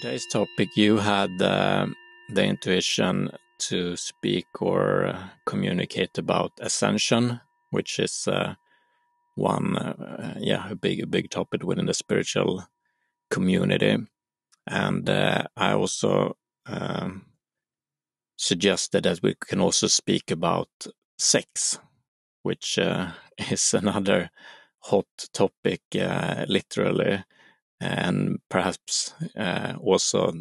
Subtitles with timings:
[0.00, 1.86] today's topic, you had uh,
[2.28, 8.54] the intuition to speak or uh, communicate about ascension, which is uh,
[9.36, 12.66] one, uh, yeah, a big, a big topic within the spiritual
[13.30, 13.96] community.
[14.66, 16.36] And uh, I also
[16.66, 17.26] um,
[18.36, 20.70] suggested that we can also speak about
[21.18, 21.78] sex,
[22.42, 23.12] which uh,
[23.50, 24.30] is another
[24.80, 27.22] hot topic, literally
[27.80, 30.32] and perhaps uh, also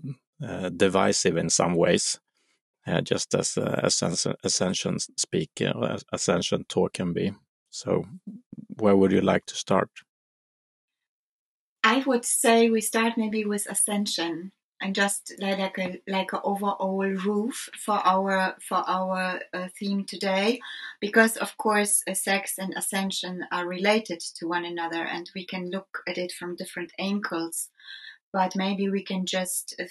[0.46, 2.20] uh, divisive in some ways,
[2.88, 3.58] uh, just as
[4.44, 5.50] ascension speak,
[6.12, 7.34] ascension talk can be.
[7.70, 8.06] So,
[8.80, 9.90] where would you like to start?
[11.84, 14.52] I would say we start maybe with ascension
[14.84, 20.60] and just like a like an overall roof for our for our uh, theme today,
[21.00, 25.72] because of course uh, sex and ascension are related to one another, and we can
[25.72, 27.70] look at it from different angles.
[28.34, 29.86] But maybe we can just uh,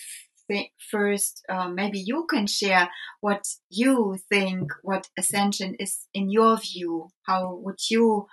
[0.90, 2.90] first, uh, maybe you can share
[3.20, 7.08] what you think what ascension is in your view.
[7.26, 8.26] How would you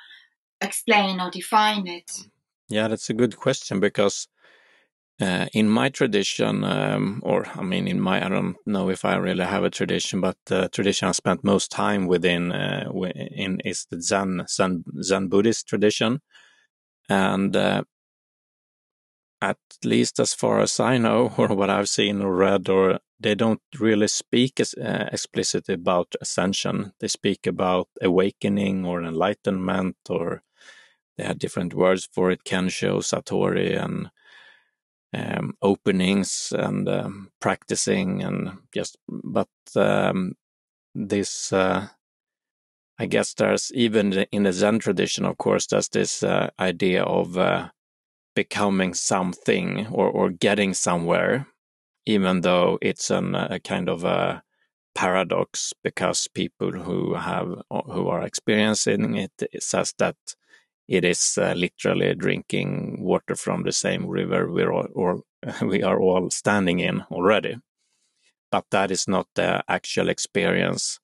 [0.59, 2.11] explain or define it?
[2.67, 4.27] Yeah, that's a good question because
[5.21, 9.15] uh, in my tradition, um, or I mean, in my, I don't know if I
[9.15, 13.85] really have a tradition, but the tradition I spent most time within uh, in is
[13.89, 16.21] the Zen, Zen, Zen Buddhist tradition.
[17.09, 17.83] And uh,
[19.41, 23.35] at least as far as I know, or what I've seen or read, or they
[23.35, 26.93] don't really speak as, uh, explicitly about ascension.
[26.99, 30.43] They speak about awakening or enlightenment, or
[31.17, 34.09] they have different words for it, Kensho, Satori, and
[35.13, 40.33] um, openings and um, practicing and just but um,
[40.93, 41.87] this uh,
[42.99, 47.37] I guess there's even in the Zen tradition of course there's this uh, idea of
[47.37, 47.69] uh,
[48.35, 51.47] becoming something or, or getting somewhere
[52.05, 54.43] even though it's an, a kind of a
[54.95, 57.47] paradox because people who have
[57.85, 60.15] who are experiencing it, it says that
[60.89, 65.21] it is uh, literally drinking water from the same river we're all,
[65.61, 67.55] we are all standing in already.
[68.51, 70.99] But that is not the actual experience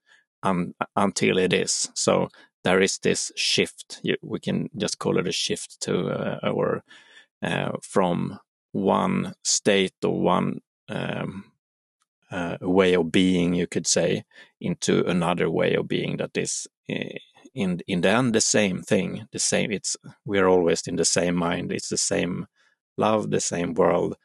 [0.95, 1.89] until it is.
[1.93, 2.29] So
[2.63, 4.01] there is this shift.
[4.23, 6.83] We can just call it a shift to uh, or
[7.43, 8.39] uh, from
[8.71, 11.45] one state or one um,
[12.31, 14.23] uh, way of being, you could say,
[14.59, 17.19] into another way of being that is eh,
[17.55, 21.35] in in the end the same thing the same it's we're always in the same
[21.35, 22.47] mind it's the same
[22.97, 24.15] love the same world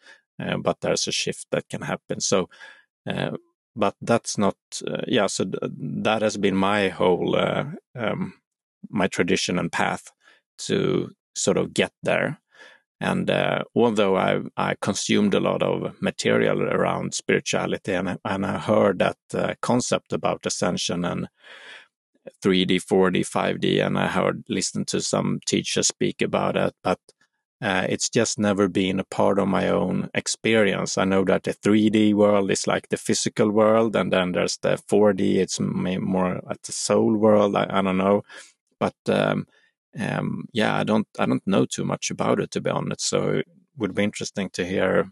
[0.42, 2.20] uh, but there's a shift that can happen.
[2.20, 2.48] So
[3.08, 3.32] uh,
[3.76, 5.56] but that's not uh, yeah so th
[6.04, 7.64] that has been my whole uh,
[7.94, 8.34] um,
[8.90, 10.12] my tradition and path
[10.68, 12.40] to sort of get there.
[13.00, 18.58] And uh, although I, I consumed a lot of material around spirituality and, and I
[18.58, 21.28] heard that uh, concept about ascension and
[22.42, 26.98] 3D, 4D, 5D, and I heard listened to some teachers speak about it, but
[27.62, 30.96] uh, it's just never been a part of my own experience.
[30.96, 34.78] I know that the 3D world is like the physical world, and then there's the
[34.90, 35.36] 4D.
[35.36, 37.56] It's more at the soul world.
[37.56, 38.22] I, I don't know,
[38.78, 39.46] but um,
[39.98, 43.02] um, yeah, I don't I don't know too much about it to be honest.
[43.08, 45.10] So it would be interesting to hear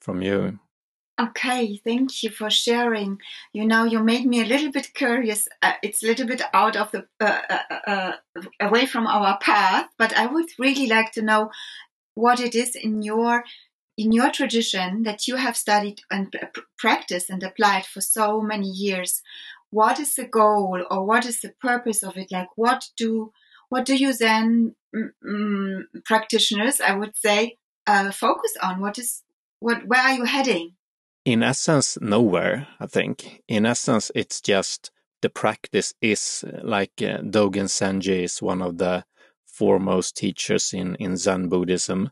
[0.00, 0.58] from you.
[1.20, 3.18] Okay, thank you for sharing.
[3.52, 5.46] You know, you made me a little bit curious.
[5.62, 8.12] Uh, it's a little bit out of the uh, uh, uh,
[8.58, 11.50] away from our path, but I would really like to know
[12.14, 13.44] what it is in your
[13.96, 16.34] in your tradition that you have studied and
[16.78, 19.22] practiced and applied for so many years.
[19.70, 22.32] What is the goal, or what is the purpose of it?
[22.32, 23.32] Like, what do
[23.68, 28.80] what do you then mm, mm, practitioners, I would say, uh, focus on?
[28.80, 29.22] What is
[29.60, 29.86] what?
[29.86, 30.74] Where are you heading?
[31.24, 33.42] In essence, nowhere, I think.
[33.48, 34.90] In essence, it's just
[35.22, 39.04] the practice is like uh, Dogen Zenji is one of the
[39.46, 42.10] foremost teachers in, in Zen Buddhism.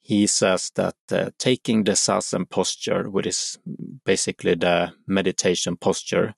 [0.00, 3.58] He says that uh, taking the zazen posture, which is
[4.04, 6.34] basically the meditation posture,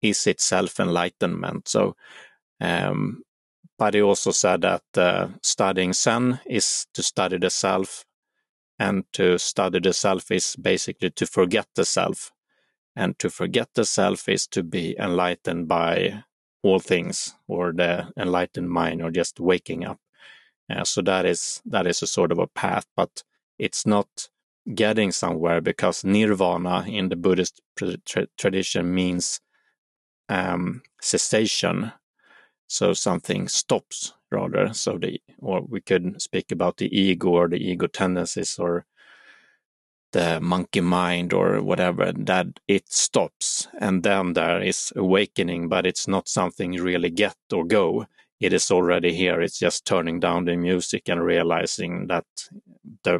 [0.00, 1.66] is itself enlightenment.
[1.66, 1.96] So,
[2.60, 3.22] um,
[3.78, 8.04] but he also said that uh, studying Zen is to study the self
[8.78, 12.32] and to study the self is basically to forget the self.
[12.94, 16.24] And to forget the self is to be enlightened by
[16.62, 20.00] all things or the enlightened mind or just waking up.
[20.70, 23.22] Uh, so that is that is a sort of a path, but
[23.58, 24.28] it's not
[24.74, 29.40] getting somewhere because nirvana in the Buddhist tra tradition means
[30.28, 31.92] um, cessation.
[32.68, 34.72] So something stops rather.
[34.74, 38.86] So the, or we could speak about the ego or the ego tendencies or
[40.12, 46.08] the monkey mind or whatever that it stops and then there is awakening but it's
[46.08, 48.06] not something you really get or go
[48.40, 52.24] it is already here it's just turning down the music and realizing that
[53.04, 53.18] the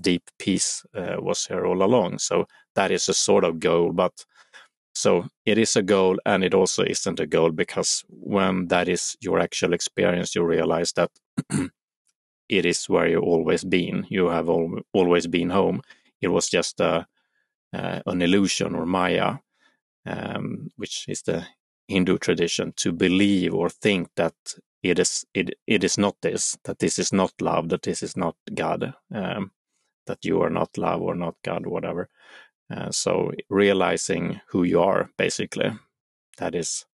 [0.00, 4.24] deep peace uh, was here all along so that is a sort of goal but
[4.98, 9.16] so it is a goal and it also isn't a goal because when that is
[9.20, 11.10] your actual experience you realize that
[12.48, 15.82] it is where you've always been you have al- always been home
[16.20, 17.06] it was just a,
[17.72, 19.36] uh, an illusion or Maya,
[20.06, 21.46] um, which is the
[21.88, 24.34] Hindu tradition, to believe or think that
[24.82, 28.16] it is it it is not this, that this is not love, that this is
[28.16, 29.52] not God, um,
[30.06, 32.08] that you are not love or not God, whatever.
[32.74, 35.70] Uh, so realizing who you are, basically,
[36.38, 36.84] that is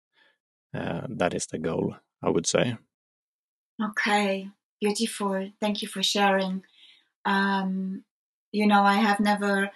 [0.75, 2.77] uh, that is the goal, I would say.
[3.83, 4.49] Okay,
[4.81, 5.51] beautiful.
[5.61, 6.63] Thank you for sharing.
[7.25, 8.05] Um,
[8.53, 9.71] you know, I have never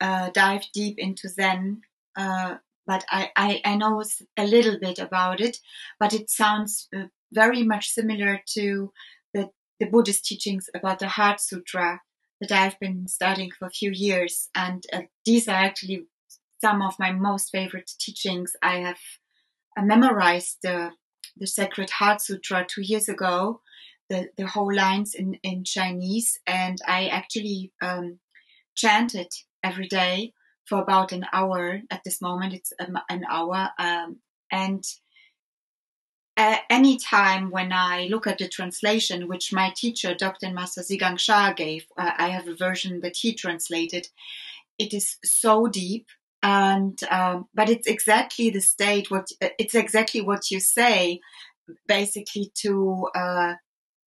[0.00, 1.82] uh, dived deep into Zen,
[2.16, 2.56] uh,
[2.86, 4.02] but I, I, I, know
[4.36, 5.58] a little bit about it.
[5.98, 8.92] But it sounds uh, very much similar to
[9.34, 9.50] the,
[9.80, 12.00] the Buddhist teachings about the Heart Sutra
[12.42, 14.50] that I've been studying for a few years.
[14.54, 16.06] And uh, these are actually
[16.60, 18.52] some of my most favorite teachings.
[18.62, 18.98] I have
[19.78, 20.90] uh, memorized the,
[21.36, 23.60] the Sacred Heart Sutra two years ago
[24.12, 26.38] the, the whole lines in, in Chinese.
[26.46, 28.18] And I actually um,
[28.74, 29.28] chanted
[29.64, 30.32] every day
[30.66, 31.80] for about an hour.
[31.90, 33.70] At this moment, it's an hour.
[33.78, 34.18] Um,
[34.50, 34.84] and
[36.36, 40.50] any time when I look at the translation, which my teacher, Dr.
[40.50, 44.08] Master Zhigang Sha, gave, uh, I have a version that he translated.
[44.78, 46.06] It is so deep,
[46.42, 49.10] and um, but it's exactly the state.
[49.10, 51.20] What it's exactly what you say,
[51.86, 53.54] basically to uh,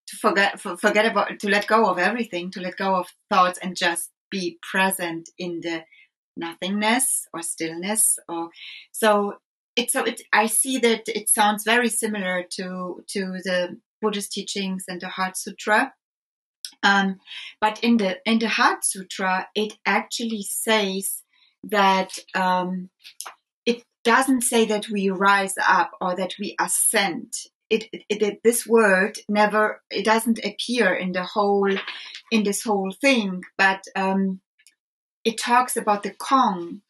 [0.07, 3.59] to forget for, forget about to let go of everything, to let go of thoughts
[3.61, 5.83] and just be present in the
[6.35, 8.49] nothingness or stillness or
[8.91, 9.35] so
[9.89, 15.01] so it I see that it sounds very similar to to the Buddhist teachings and
[15.01, 15.93] the Heart Sutra.
[16.83, 17.19] Um,
[17.59, 21.21] but in the in the Heart Sutra, it actually says
[21.63, 22.89] that um,
[23.65, 27.33] it doesn't say that we rise up or that we ascend
[27.69, 31.75] it, it, it, this word never it doesn't appear in the whole
[32.31, 34.39] in this whole thing but um,
[35.23, 36.81] it talks about the kong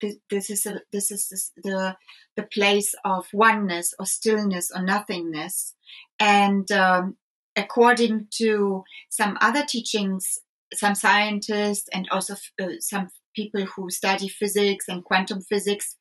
[0.00, 1.96] this, this is a, this is this, the
[2.36, 5.74] the place of oneness or stillness or nothingness.
[6.20, 7.16] And um,
[7.56, 10.38] according to some other teachings
[10.74, 15.96] some scientists and also uh, some people who study physics and quantum physics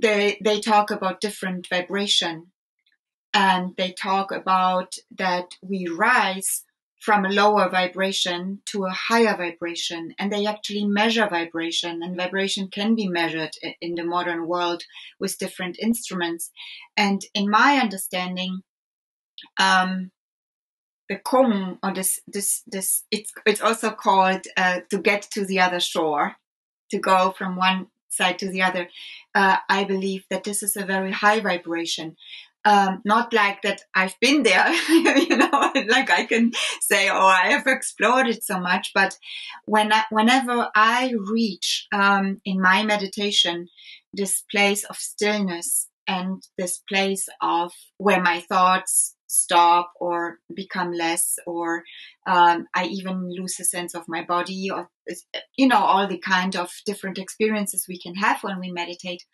[0.00, 2.48] they they talk about different vibration.
[3.32, 6.64] And they talk about that we rise
[7.04, 12.66] from a lower vibration to a higher vibration and they actually measure vibration and vibration
[12.68, 13.50] can be measured
[13.82, 14.82] in the modern world
[15.20, 16.50] with different instruments.
[16.96, 18.60] And in my understanding
[19.60, 20.12] um,
[21.10, 25.60] the kong or this this this it's it's also called uh, to get to the
[25.60, 26.36] other shore
[26.90, 28.88] to go from one side to the other.
[29.34, 32.16] Uh, i believe that this is a very high vibration
[32.64, 35.50] um, not like that I've been there, you know,
[35.88, 38.92] like I can say, oh, I have explored it so much.
[38.94, 39.16] But
[39.66, 43.68] when I, whenever I reach um, in my meditation
[44.12, 51.36] this place of stillness and this place of where my thoughts stop or become less,
[51.46, 51.82] or
[52.26, 54.90] um, I even lose a sense of my body, or
[55.56, 59.24] you know, all the kind of different experiences we can have when we meditate.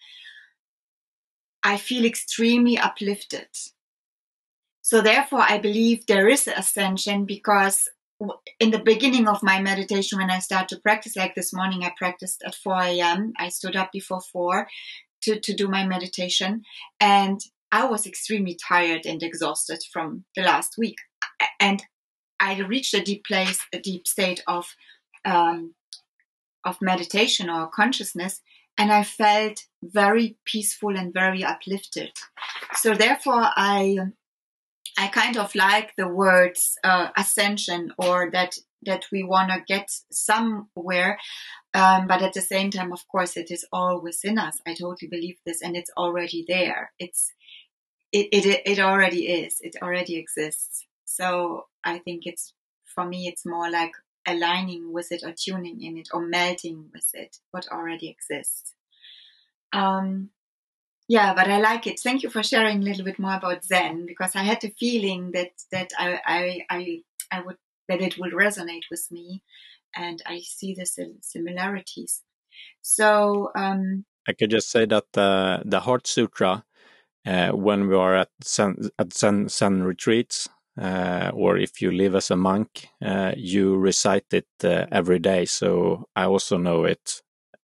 [1.62, 3.48] I feel extremely uplifted.
[4.82, 7.88] So therefore, I believe there is ascension because
[8.58, 11.92] in the beginning of my meditation, when I start to practice, like this morning, I
[11.96, 13.32] practiced at 4 a.m.
[13.38, 14.66] I stood up before 4
[15.22, 16.62] to, to do my meditation.
[16.98, 17.40] And
[17.72, 20.96] I was extremely tired and exhausted from the last week.
[21.60, 21.82] And
[22.38, 24.66] I reached a deep place, a deep state of,
[25.24, 25.74] um,
[26.64, 28.40] of meditation or consciousness
[28.80, 32.12] and I felt very peaceful and very uplifted.
[32.76, 33.98] So therefore, I
[34.98, 38.56] I kind of like the words uh, ascension or that
[38.86, 41.18] that we want to get somewhere,
[41.74, 44.56] um, but at the same time, of course, it is all within us.
[44.66, 46.92] I totally believe this, and it's already there.
[46.98, 47.32] It's
[48.12, 49.58] it it it already is.
[49.60, 50.86] It already exists.
[51.04, 52.54] So I think it's
[52.86, 53.92] for me, it's more like
[54.26, 58.74] aligning with it or tuning in it or melting with it, what already exists.
[59.72, 60.30] Um,
[61.08, 62.00] yeah, but I like it.
[62.00, 65.32] Thank you for sharing a little bit more about Zen because I had the feeling
[65.32, 67.56] that that I I I, I would
[67.88, 69.42] that it will resonate with me
[69.94, 70.86] and I see the
[71.20, 72.22] similarities.
[72.82, 76.64] So um, I could just say that the the Heart Sutra,
[77.26, 80.48] uh, when we are at Zen, at Zen, Zen retreats,
[80.80, 85.44] uh, or if you live as a monk, uh, you recite it uh, every day.
[85.44, 87.20] So I also know it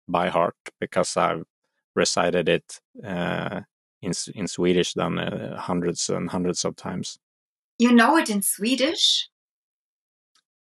[0.09, 1.45] by heart because I've
[1.97, 3.63] recited it uh,
[4.01, 7.19] in in Swedish done uh, hundreds and hundreds of times.
[7.79, 9.29] You know it in Swedish?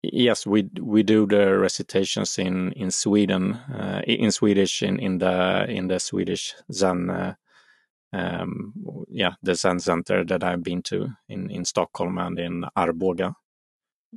[0.02, 5.66] Yes, we we do the recitations in in Sweden uh, in Swedish in in the
[5.68, 7.34] in the Swedish Zen uh,
[8.16, 8.73] um,
[9.08, 13.35] yeah the Zen center that I've been to in in Stockholm and in Arboga.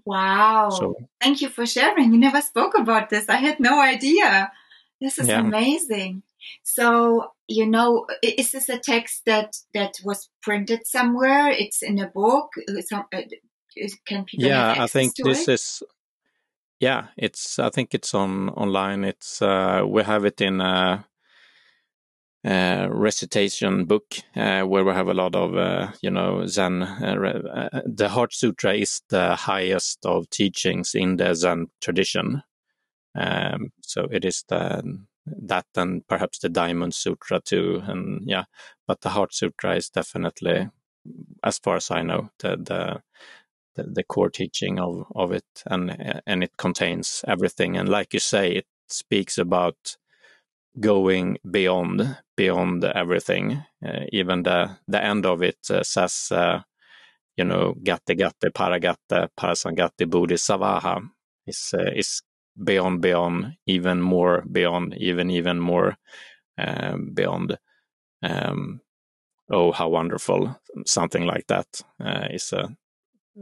[0.05, 0.69] Wow!
[0.69, 2.13] So, Thank you for sharing.
[2.13, 3.27] You never spoke about this.
[3.27, 4.51] I had no idea.
[5.01, 5.39] This is yeah.
[5.39, 6.23] amazing.
[6.63, 11.49] So you know, is this a text that that was printed somewhere?
[11.49, 12.49] It's in a book.
[12.87, 13.21] Some, uh,
[14.05, 14.47] can people?
[14.47, 15.53] Yeah, I think this it?
[15.53, 15.83] is.
[16.79, 17.59] Yeah, it's.
[17.59, 19.03] I think it's on online.
[19.03, 19.41] It's.
[19.41, 21.05] Uh, we have it in a,
[22.45, 26.83] a recitation book uh, where we have a lot of, uh, you know, Zen.
[26.83, 32.43] Uh, uh, the Heart Sutra is the highest of teachings in the Zen tradition.
[33.15, 37.81] Um, so it is the that and perhaps the Diamond Sutra too.
[37.85, 38.45] And yeah,
[38.87, 40.69] but the Heart Sutra is definitely,
[41.43, 43.01] as far as I know, the the
[43.75, 47.77] the, the core teaching of of it, and and it contains everything.
[47.77, 49.97] And like you say, it speaks about
[50.79, 53.63] going beyond beyond everything.
[53.85, 56.61] Uh, even the the end of it uh, says, uh,
[57.37, 61.01] you know, Gati Gati Paragati Parasangati Bodhi Svaha
[61.45, 62.21] is is
[62.63, 65.97] beyond, beyond, even more beyond, even, even more
[66.57, 67.57] um, beyond.
[68.21, 68.81] Um,
[69.49, 70.59] oh, how wonderful!
[70.85, 72.75] Something like that uh, is a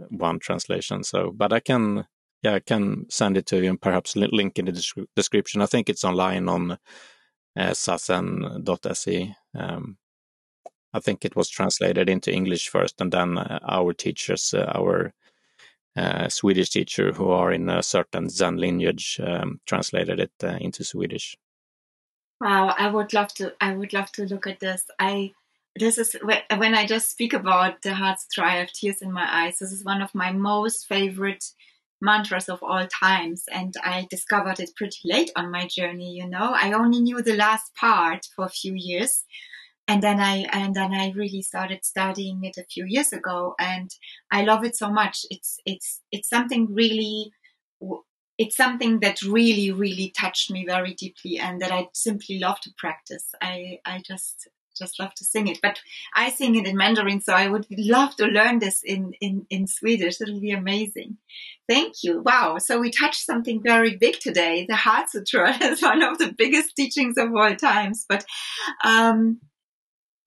[0.09, 1.03] one translation.
[1.03, 2.05] So, but I can,
[2.43, 5.61] yeah, I can send it to you and perhaps link in the description.
[5.61, 6.77] I think it's online on
[7.57, 9.35] uh, sazen.se.
[9.55, 9.97] Um,
[10.93, 15.13] I think it was translated into English first, and then uh, our teachers, uh, our
[15.95, 20.83] uh, Swedish teacher who are in a certain Zen lineage um, translated it uh, into
[20.83, 21.35] Swedish.
[22.39, 23.53] Wow, I would love to.
[23.59, 24.85] I would love to look at this.
[24.99, 25.33] I
[25.75, 28.55] this is when I just speak about the heart's cry.
[28.55, 29.57] I have tears in my eyes.
[29.59, 31.43] This is one of my most favorite
[32.01, 36.13] mantras of all times, and I discovered it pretty late on my journey.
[36.13, 39.23] You know, I only knew the last part for a few years,
[39.87, 43.89] and then I and then I really started studying it a few years ago, and
[44.31, 45.25] I love it so much.
[45.29, 47.31] It's it's it's something really,
[48.37, 52.71] it's something that really really touched me very deeply, and that I simply love to
[52.77, 53.25] practice.
[53.41, 54.47] I I just
[54.77, 55.79] just love to sing it, but
[56.13, 59.67] I sing it in Mandarin, so I would love to learn this in in in
[59.67, 60.21] Swedish.
[60.21, 61.17] It'll be amazing.
[61.67, 62.21] Thank you.
[62.21, 62.57] Wow.
[62.59, 64.65] So we touched something very big today.
[64.67, 68.25] The Heart Sutra is one of the biggest teachings of all times, but.
[68.83, 69.39] Um,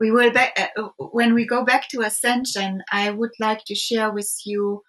[0.01, 4.11] we will back, uh, when we go back to ascension i would like to share
[4.11, 4.83] with you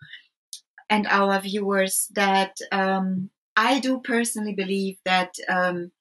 [0.89, 5.91] and our viewers that um, i do personally believe that um,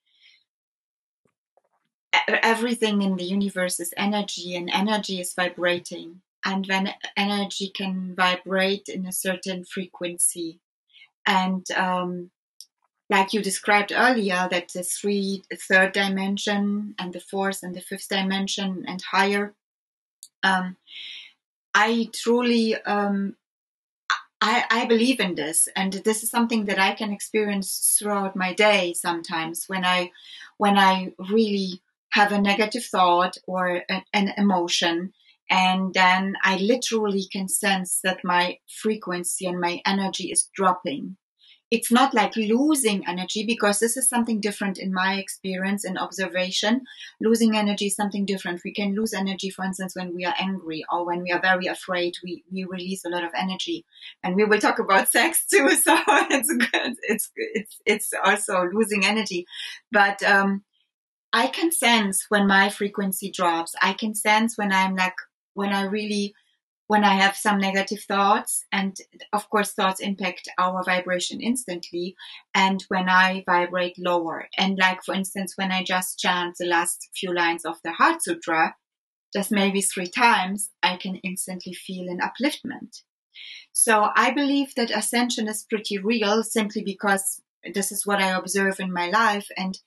[2.29, 8.89] everything in the universe is energy and energy is vibrating and when energy can vibrate
[8.89, 10.61] in a certain frequency
[11.27, 12.31] and um,
[13.11, 18.09] like you described earlier, that the three, third dimension and the fourth and the fifth
[18.09, 19.53] dimension and higher.
[20.45, 20.77] Um,
[21.75, 23.37] I truly, um,
[24.41, 28.55] I, I believe in this, and this is something that I can experience throughout my
[28.55, 28.95] day.
[28.95, 30.13] Sometimes when I,
[30.57, 35.13] when I really have a negative thought or a, an emotion,
[35.49, 41.17] and then I literally can sense that my frequency and my energy is dropping
[41.71, 46.83] it's not like losing energy because this is something different in my experience and observation.
[47.21, 48.63] Losing energy is something different.
[48.65, 51.67] We can lose energy, for instance, when we are angry or when we are very
[51.67, 53.85] afraid, we, we release a lot of energy.
[54.25, 55.71] And we will talk about sex too.
[55.77, 56.97] So it's good.
[57.03, 59.47] It's, it's, it's also losing energy.
[59.93, 60.65] But, um,
[61.33, 63.75] I can sense when my frequency drops.
[63.81, 65.15] I can sense when I'm like,
[65.55, 66.35] when I really
[66.91, 68.97] when I have some negative thoughts, and
[69.33, 72.17] of course, thoughts impact our vibration instantly.
[72.53, 77.09] And when I vibrate lower, and like for instance, when I just chant the last
[77.15, 78.75] few lines of the Heart Sutra,
[79.33, 83.03] just maybe three times, I can instantly feel an upliftment.
[83.73, 87.41] So I believe that ascension is pretty real simply because
[87.73, 89.47] this is what I observe in my life.
[89.57, 89.79] And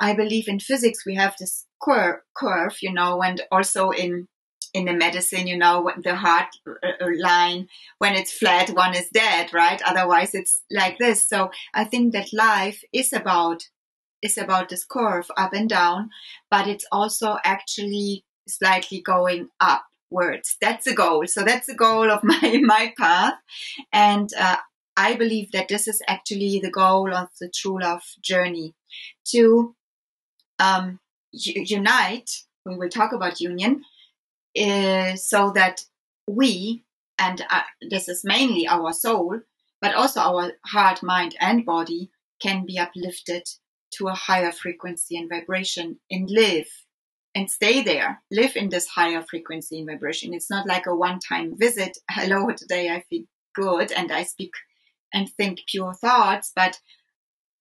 [0.00, 4.26] I believe in physics, we have this curve, curve, you know, and also in
[4.72, 7.66] in the medicine, you know, the heart uh, uh, line,
[7.98, 9.82] when it's flat, one is dead, right?
[9.82, 11.26] Otherwise it's like this.
[11.26, 13.64] So I think that life is about,
[14.22, 16.10] is about this curve up and down,
[16.50, 20.56] but it's also actually slightly going upwards.
[20.60, 21.26] That's the goal.
[21.26, 23.34] So that's the goal of my, my path.
[23.92, 24.58] And, uh,
[24.96, 28.74] I believe that this is actually the goal of the true love journey
[29.28, 29.74] to
[30.60, 31.00] um,
[31.32, 32.30] unite.
[32.64, 33.82] We will talk about union
[34.60, 35.84] uh, so that
[36.28, 36.84] we,
[37.18, 39.40] and uh, this is mainly our soul,
[39.80, 43.42] but also our heart, mind, and body, can be uplifted
[43.92, 46.68] to a higher frequency and vibration and live
[47.34, 50.34] and stay there, live in this higher frequency and vibration.
[50.34, 51.98] It's not like a one time visit.
[52.10, 53.24] Hello, today I feel
[53.54, 54.52] good and I speak
[55.12, 56.78] and think pure thoughts, but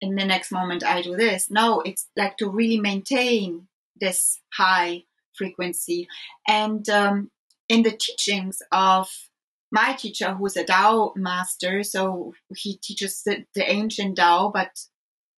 [0.02, 1.50] in the next moment I do this.
[1.50, 3.68] No, it's like to really maintain
[4.00, 5.04] this high
[5.34, 6.08] frequency.
[6.48, 7.32] And um,
[7.68, 9.10] in the teachings of
[9.72, 14.80] my teacher, who's a Tao master, so he teaches the, the ancient Tao, but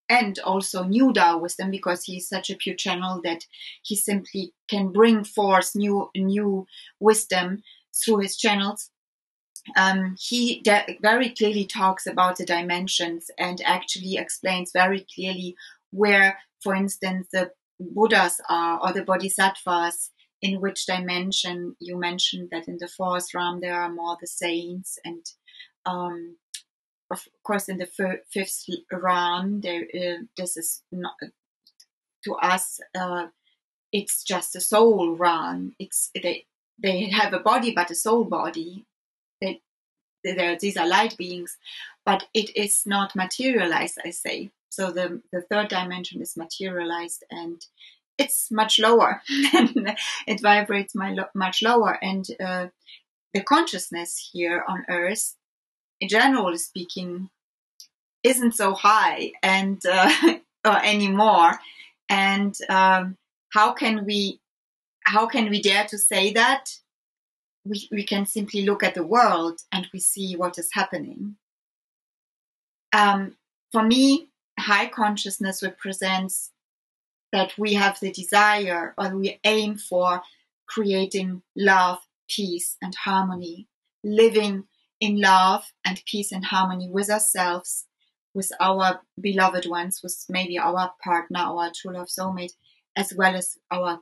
[0.09, 3.45] and also new Tao wisdom because he's such a pure channel that
[3.81, 6.67] he simply can bring forth new new
[6.99, 7.63] wisdom
[7.93, 8.89] through his channels
[9.75, 15.55] um, he de- very clearly talks about the dimensions and actually explains very clearly
[15.91, 22.67] where, for instance, the Buddhas are or the Bodhisattvas, in which dimension you mentioned that
[22.67, 25.23] in the fourth realm there are more the saints and
[25.85, 26.37] um,
[27.11, 31.13] of course in the f- fifth realm there uh, this is not
[32.23, 33.27] to us uh,
[33.91, 35.75] it's just a soul realm.
[35.79, 36.45] It's they
[36.81, 38.85] they have a body but a soul body
[40.23, 41.57] these are light beings,
[42.05, 44.51] but it is not materialized, I say.
[44.69, 47.63] So the, the third dimension is materialized and
[48.17, 49.21] it's much lower.
[49.29, 51.97] it vibrates much lower.
[52.01, 52.67] And uh,
[53.33, 55.35] the consciousness here on Earth,
[56.07, 57.29] generally speaking,
[58.23, 60.35] isn't so high and uh,
[60.83, 61.59] anymore.
[62.09, 63.17] And um,
[63.53, 64.39] how can we
[65.03, 66.69] how can we dare to say that
[67.65, 71.35] we, we can simply look at the world and we see what is happening.
[72.93, 73.37] Um,
[73.71, 76.51] for me, high consciousness represents
[77.31, 80.21] that we have the desire or we aim for
[80.67, 83.67] creating love, peace, and harmony,
[84.03, 84.65] living
[84.99, 87.85] in love and peace and harmony with ourselves,
[88.33, 92.53] with our beloved ones, with maybe our partner, our true love soulmate,
[92.95, 94.01] as well as our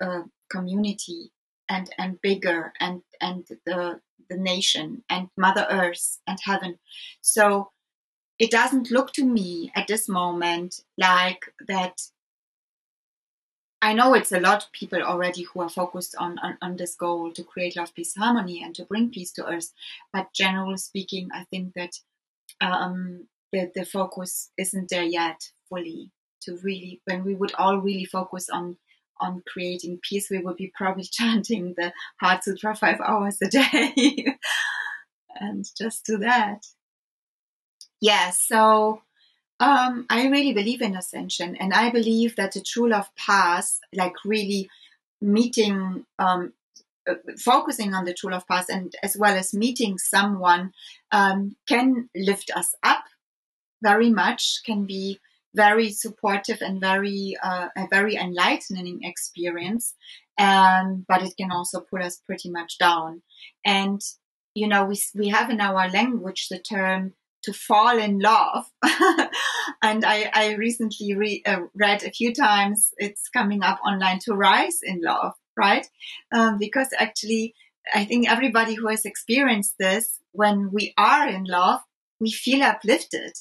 [0.00, 1.30] uh, community
[1.68, 6.78] and and bigger and and the the nation and mother earth and heaven
[7.20, 7.70] so
[8.38, 12.00] it doesn't look to me at this moment like that
[13.80, 16.96] I know it's a lot of people already who are focused on, on, on, this
[16.96, 19.72] goal to create love, peace, harmony, and to bring peace to earth.
[20.12, 22.00] But generally speaking, I think that
[22.60, 26.10] um, the, the focus isn't there yet fully
[26.42, 28.78] to really, when we would all really focus on
[29.20, 34.26] on creating peace, we would be probably chanting the Heart Sutra five hours a day
[35.40, 36.66] and just do that.
[38.00, 39.02] Yeah, so
[39.60, 44.14] um, I really believe in ascension, and I believe that the true love path, like
[44.24, 44.68] really
[45.20, 46.52] meeting, um,
[47.08, 50.72] uh, focusing on the true love path, and as well as meeting someone,
[51.10, 53.04] um, can lift us up
[53.82, 55.18] very much, can be
[55.54, 59.94] very supportive and very uh, a very enlightening experience.
[60.38, 63.22] Um, but it can also pull us pretty much down.
[63.64, 64.00] And
[64.54, 68.66] you know, we we have in our language the term to fall in love,
[69.82, 72.90] and I, I recently re- uh, read a few times.
[72.96, 75.86] It's coming up online to rise in love, right?
[76.32, 77.54] Um, because actually,
[77.94, 81.80] I think everybody who has experienced this, when we are in love,
[82.20, 83.32] we feel uplifted.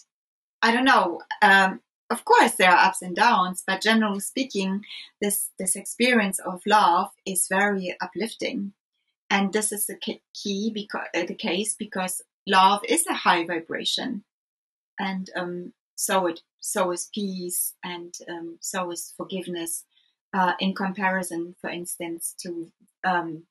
[0.61, 1.21] I don't know.
[1.41, 4.83] Um, of course there are ups and downs but generally speaking
[5.21, 8.73] this this experience of love is very uplifting.
[9.29, 9.97] And this is the
[10.33, 14.23] key because uh, the case because love is a high vibration.
[14.97, 19.83] And um, so it so is peace and um, so is forgiveness
[20.33, 22.71] uh, in comparison for instance to
[23.03, 23.43] um,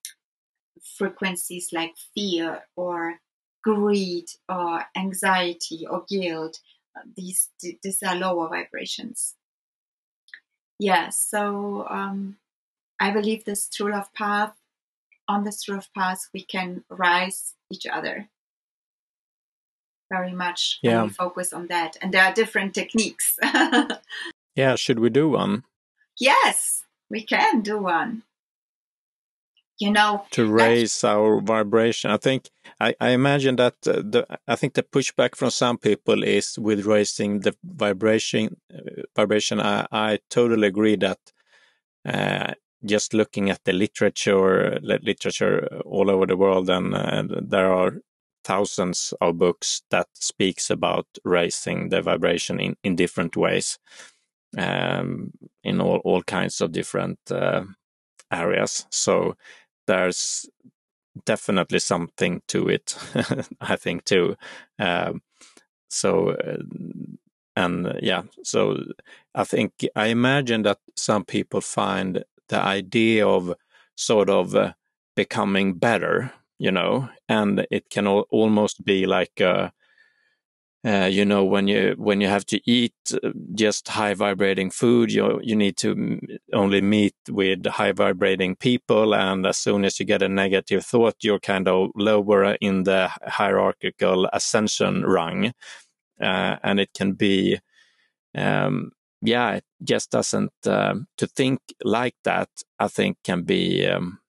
[0.96, 3.20] frequencies like fear or
[3.62, 6.60] greed or anxiety or guilt
[7.16, 9.34] these these are lower vibrations.
[10.78, 12.36] Yeah, so um,
[13.00, 14.54] I believe this true love path.
[15.28, 18.28] On this true love path, we can rise each other
[20.10, 20.78] very much.
[20.82, 23.38] Yeah, we focus on that, and there are different techniques.
[24.54, 25.64] yeah, should we do one?
[26.18, 28.22] Yes, we can do one.
[29.78, 32.10] You know to raise our vibration.
[32.10, 36.22] I think i, I imagine that uh, the i think the pushback from some people
[36.22, 39.60] is with raising the vibration uh, vibration.
[39.60, 41.18] I, I totally agree that
[42.04, 47.98] uh, just looking at the literature literature all over the world and uh, there are
[48.44, 53.78] thousands of books that speaks about raising the vibration in, in different ways
[54.56, 55.32] um,
[55.64, 57.64] in all, all kinds of different uh,
[58.32, 58.86] areas.
[58.90, 59.36] So
[59.86, 60.48] there's
[61.24, 62.96] definitely something to it,
[63.60, 64.36] I think too.
[64.78, 65.22] Um,
[65.88, 66.58] so, uh,
[67.54, 68.76] and uh, yeah, so
[69.34, 73.54] I think I imagine that some people find the idea of
[73.96, 74.72] sort of uh,
[75.14, 79.40] becoming better, you know, and it can al- almost be like
[80.86, 85.10] uh, you know, when you when you have to eat uh, just high vibrating food,
[85.10, 86.20] you you need to
[86.52, 91.16] only meet with high vibrating people, and as soon as you get a negative thought,
[91.22, 95.46] you're kind of lower in the hierarchical ascension rung,
[96.20, 97.58] uh, and it can be,
[98.36, 102.48] um, yeah, it just doesn't uh, to think like that.
[102.78, 103.86] I think can be.
[103.88, 104.20] Um,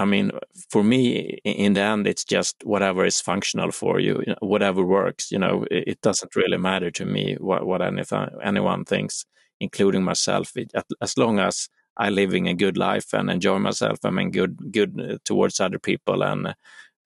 [0.00, 0.30] I mean,
[0.70, 5.30] for me, in the end, it's just whatever is functional for you, whatever works.
[5.30, 9.26] You know, it, doesn't really matter to me what, what anything, anyone thinks,
[9.60, 10.56] including myself.
[10.56, 14.72] It, as long as I'm living a good life and enjoy myself, I mean, good,
[14.72, 16.46] good uh, towards other people, and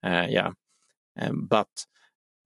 [0.05, 0.51] uh, yeah.
[1.19, 1.87] Um, but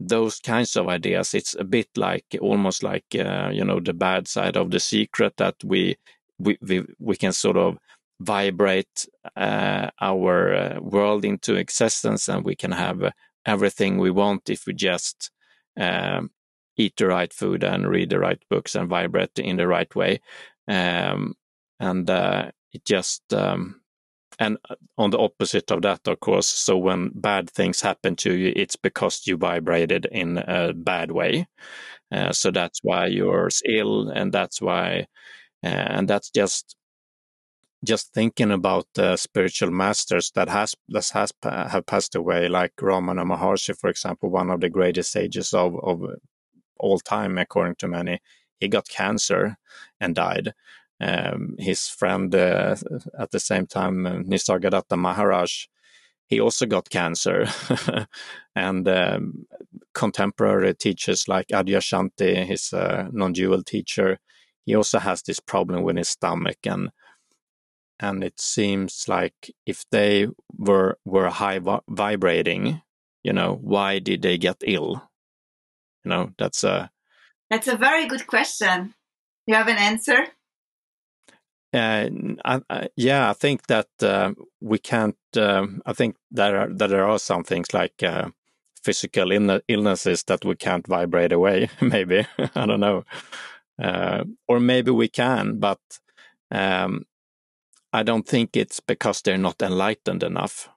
[0.01, 4.27] those kinds of ideas, it's a bit like almost like uh, you know the bad
[4.27, 5.97] side of the secret that we
[6.39, 7.77] we we, we can sort of
[8.21, 13.11] vibrate uh, our uh, world into existence and we can have uh,
[13.47, 15.31] everything we want if we just
[15.79, 16.31] um,
[16.77, 20.21] eat the right food and read the right books and vibrate in the right way.
[20.67, 21.35] Um,
[21.81, 23.81] and uh, it just um,
[24.39, 28.35] and uh, on the opposite of that of course so when bad things happen to
[28.35, 31.47] you it's because you vibrated in a bad way.
[32.13, 35.07] Uh, so that's why you're ill and that's why
[35.63, 36.77] and that's just
[37.85, 43.25] just thinking about the spiritual masters that has that has have passed away, like Ramana
[43.25, 46.03] Maharshi, for example, one of the greatest sages of of
[46.79, 48.21] all time, according to many.
[48.61, 49.57] He got cancer
[50.01, 50.55] and died.
[51.01, 52.75] Um, his friend uh,
[53.19, 55.67] at the same time, uh, Nisargadatta Maharaj,
[56.27, 57.47] he also got cancer.
[58.57, 59.47] and um,
[59.95, 64.19] contemporary teachers like Adyashanti, his uh, non-dual teacher,
[64.67, 66.91] he also has this problem with his stomach and
[68.01, 72.83] and it seems like if they were were high vibrating,
[73.23, 75.03] you know, why did they get ill?
[76.05, 76.91] You know, that's a
[77.51, 78.95] that's a very good question.
[79.47, 80.27] You have an answer?
[81.73, 82.09] Uh,
[82.45, 85.17] I, I, yeah, I think that uh, we can't.
[85.37, 88.29] Uh, I think that, are, that there are some things like uh,
[88.83, 89.33] physical
[89.69, 91.69] illnesses that we can't vibrate away.
[91.81, 93.05] maybe I don't know,
[93.83, 95.81] uh, or maybe we can, but
[96.51, 97.05] um,
[97.93, 100.69] I don't think it's because they're not enlightened enough.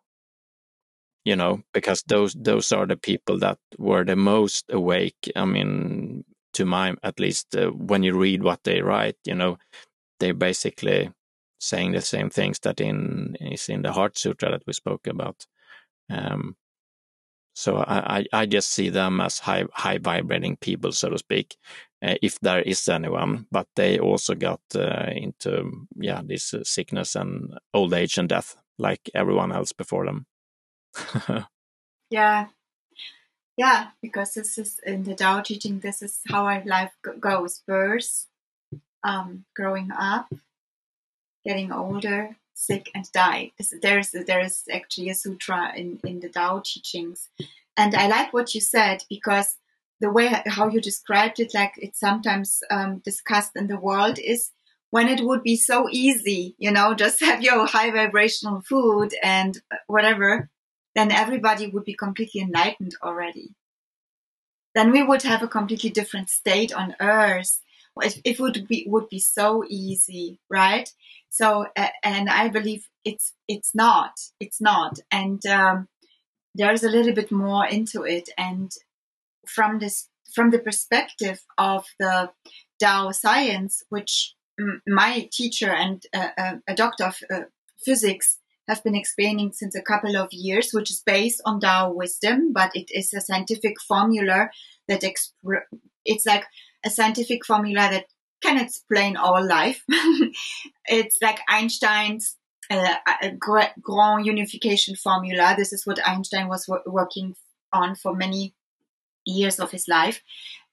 [1.23, 5.31] You know, because those those are the people that were the most awake.
[5.35, 9.57] I mean, to my at least, uh, when you read what they write, you know,
[10.19, 11.11] they're basically
[11.59, 15.45] saying the same things that in is in the Heart Sutra that we spoke about.
[16.09, 16.55] Um,
[17.53, 21.55] so I, I, I just see them as high high vibrating people, so to speak,
[22.01, 23.47] if there is anyone.
[23.51, 29.09] But they also got uh, into yeah this sickness and old age and death like
[29.13, 30.25] everyone else before them.
[32.09, 32.47] yeah,
[33.57, 35.79] yeah, because this is in the Tao teaching.
[35.79, 38.27] This is how our life goes: birth,
[39.03, 40.33] um, growing up,
[41.45, 43.51] getting older, sick, and die.
[43.81, 47.29] There's there is actually a sutra in in the Tao teachings,
[47.77, 49.57] and I like what you said because
[50.01, 54.51] the way how you described it, like it's sometimes um, discussed in the world, is
[54.89, 59.61] when it would be so easy, you know, just have your high vibrational food and
[59.87, 60.49] whatever,
[60.95, 63.53] then everybody would be completely enlightened already.
[64.73, 67.59] Then we would have a completely different state on earth.
[68.01, 70.89] If it would be would be so easy, right?
[71.29, 75.89] So, uh, and I believe it's it's not, it's not, and um,
[76.55, 78.71] there's a little bit more into it, and
[79.47, 82.31] from this from the perspective of the
[82.79, 87.41] Tao science, which m- my teacher and uh, uh, a doctor of uh,
[87.83, 92.53] physics have been explaining since a couple of years, which is based on Tao wisdom,
[92.53, 94.49] but it is a scientific formula
[94.87, 95.33] that exp-
[96.05, 96.45] it's like
[96.85, 98.05] a scientific formula that
[98.41, 99.83] can explain our life.
[100.85, 102.37] it's like Einstein's
[102.69, 102.95] uh,
[103.39, 105.53] grand unification formula.
[105.57, 107.35] This is what Einstein was working
[107.73, 108.55] on for many
[109.25, 110.21] years of his life.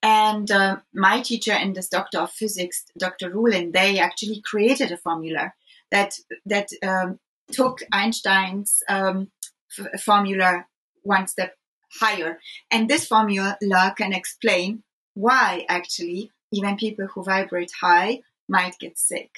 [0.02, 3.30] And uh, my teacher and this doctor of physics, Dr.
[3.30, 5.52] Rulin, they actually created a formula
[5.90, 6.14] that
[6.46, 7.18] that um,
[7.50, 9.30] took Einstein's um,
[9.76, 10.66] f- formula
[11.02, 11.54] one step
[12.00, 12.38] higher.
[12.70, 13.56] And this formula
[13.96, 14.82] can explain
[15.14, 19.30] why actually even people who vibrate high might get sick.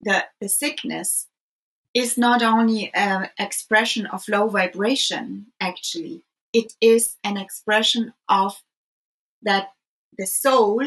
[0.00, 1.28] The, the sickness
[1.94, 6.22] is not only an expression of low vibration, actually,
[6.54, 8.62] it is an expression of
[9.42, 9.72] that
[10.16, 10.80] the soul,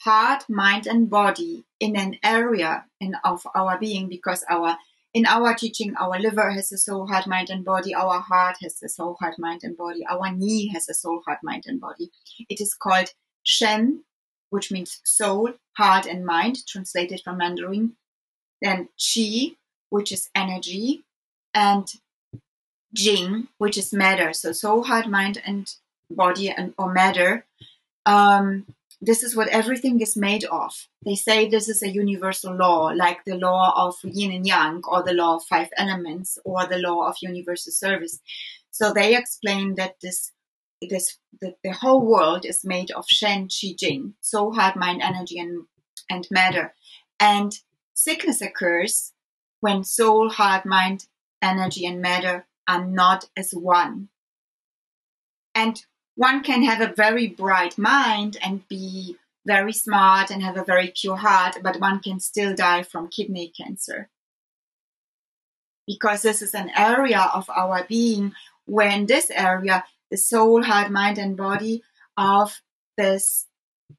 [0.00, 4.76] heart, mind, and body in an area in, of our being, because our
[5.14, 7.94] in our teaching, our liver has a soul, heart, mind, and body.
[7.94, 10.06] Our heart has a soul, heart, mind, and body.
[10.10, 12.10] Our knee has a soul, heart, mind, and body.
[12.48, 14.04] It is called Shen,
[14.48, 17.92] which means soul, heart, and mind, translated from Mandarin.
[18.62, 19.56] Then Qi,
[19.90, 21.02] which is energy,
[21.52, 21.86] and
[22.94, 24.32] Jing, which is matter.
[24.32, 25.72] So soul, heart, mind, and
[26.10, 27.46] body, and or matter.
[28.04, 28.66] Um,
[29.00, 30.88] this is what everything is made of.
[31.04, 35.02] They say this is a universal law, like the law of yin and yang, or
[35.02, 38.20] the law of five elements, or the law of universal service.
[38.70, 40.30] So they explain that this,
[40.88, 45.38] this, the, the whole world is made of Shen, Qi, Jing, soul, heart, mind, energy,
[45.38, 45.64] and,
[46.08, 46.72] and matter.
[47.18, 47.58] And
[47.94, 49.12] sickness occurs
[49.60, 51.06] when soul, heart, mind,
[51.42, 54.08] energy, and matter are not as one.
[55.54, 55.82] And
[56.14, 60.92] one can have a very bright mind and be very smart and have a very
[60.94, 64.08] pure heart, but one can still die from kidney cancer.
[65.86, 68.32] Because this is an area of our being
[68.66, 71.82] where in this area, the soul, heart, mind, and body
[72.16, 72.62] of
[72.96, 73.46] this,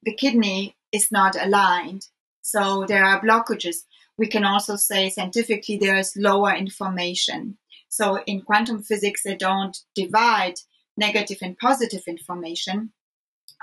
[0.03, 2.07] the kidney is not aligned.
[2.41, 3.83] So there are blockages.
[4.17, 7.57] We can also say scientifically there is lower information.
[7.93, 10.55] So in quantum physics, they don't divide
[10.97, 12.91] negative and positive information.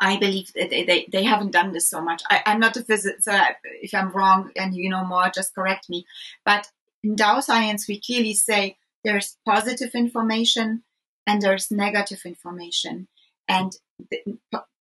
[0.00, 2.22] I believe that they, they, they haven't done this so much.
[2.30, 3.36] I, am not a physicist, so
[3.82, 6.06] if I'm wrong and you know more, just correct me.
[6.44, 6.68] But
[7.02, 10.84] in Tao science, we clearly say there's positive information
[11.26, 13.08] and there's negative information.
[13.48, 13.72] And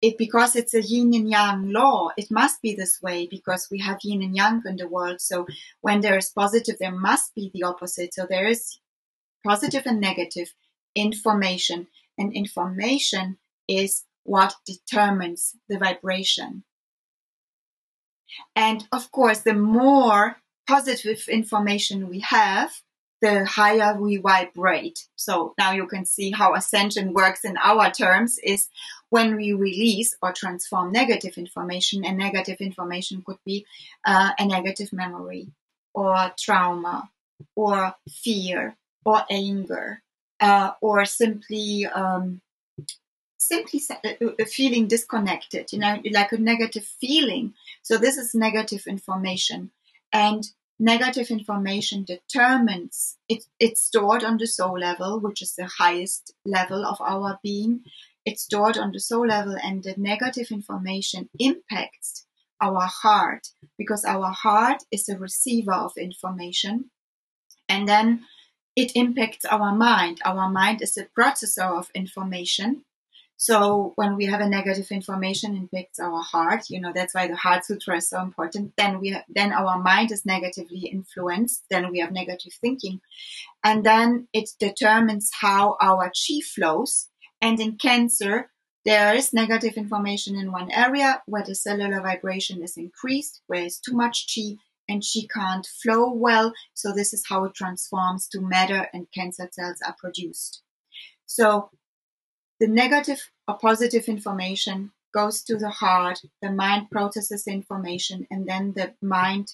[0.01, 3.79] it, because it's a yin and yang law, it must be this way because we
[3.79, 5.21] have yin and yang in the world.
[5.21, 5.47] So
[5.81, 8.13] when there is positive, there must be the opposite.
[8.13, 8.79] So there is
[9.45, 10.53] positive and negative
[10.95, 16.63] information and information is what determines the vibration.
[18.55, 22.71] And of course, the more positive information we have,
[23.21, 25.07] the higher we vibrate.
[25.15, 28.69] So now you can see how ascension works in our terms is
[29.09, 33.65] when we release or transform negative information and negative information could be
[34.05, 35.47] uh, a negative memory
[35.93, 37.09] or trauma
[37.55, 40.01] or fear or anger
[40.39, 42.41] uh, or simply um,
[43.37, 43.81] simply
[44.47, 47.53] feeling disconnected, you know, like a negative feeling.
[47.81, 49.71] So this is negative information,
[50.11, 50.43] and
[50.79, 56.85] negative information determines it, it's stored on the soul level, which is the highest level
[56.85, 57.81] of our being.
[58.25, 62.25] It's stored on the soul level, and the negative information impacts
[62.61, 66.91] our heart because our heart is a receiver of information,
[67.67, 68.25] and then
[68.79, 70.21] it impacts our mind.
[70.23, 72.85] Our mind is a processor of information.
[73.35, 77.35] So when we have a negative information impacts our heart, you know, that's why the
[77.35, 78.71] heart sutra is so important.
[78.77, 81.63] Then we, then our mind is negatively influenced.
[81.69, 83.01] Then we have negative thinking.
[83.65, 87.09] And then it determines how our chi flows.
[87.41, 88.49] And in cancer,
[88.85, 93.79] there is negative information in one area where the cellular vibration is increased, where it's
[93.79, 94.55] too much chi
[94.89, 96.51] and she can't flow well.
[96.73, 100.61] So this is how it transforms to matter and cancer cells are produced.
[101.25, 101.69] So
[102.59, 108.73] the negative or positive information goes to the heart, the mind processes information, and then
[108.73, 109.53] the mind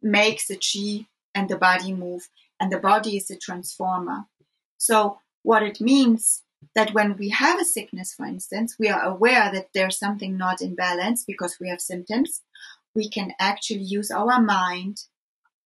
[0.00, 4.24] makes the chi and the body move, and the body is the transformer.
[4.78, 6.42] So what it means
[6.74, 10.60] that when we have a sickness, for instance, we are aware that there's something not
[10.60, 12.42] in balance because we have symptoms,
[12.94, 14.98] we can actually use our mind,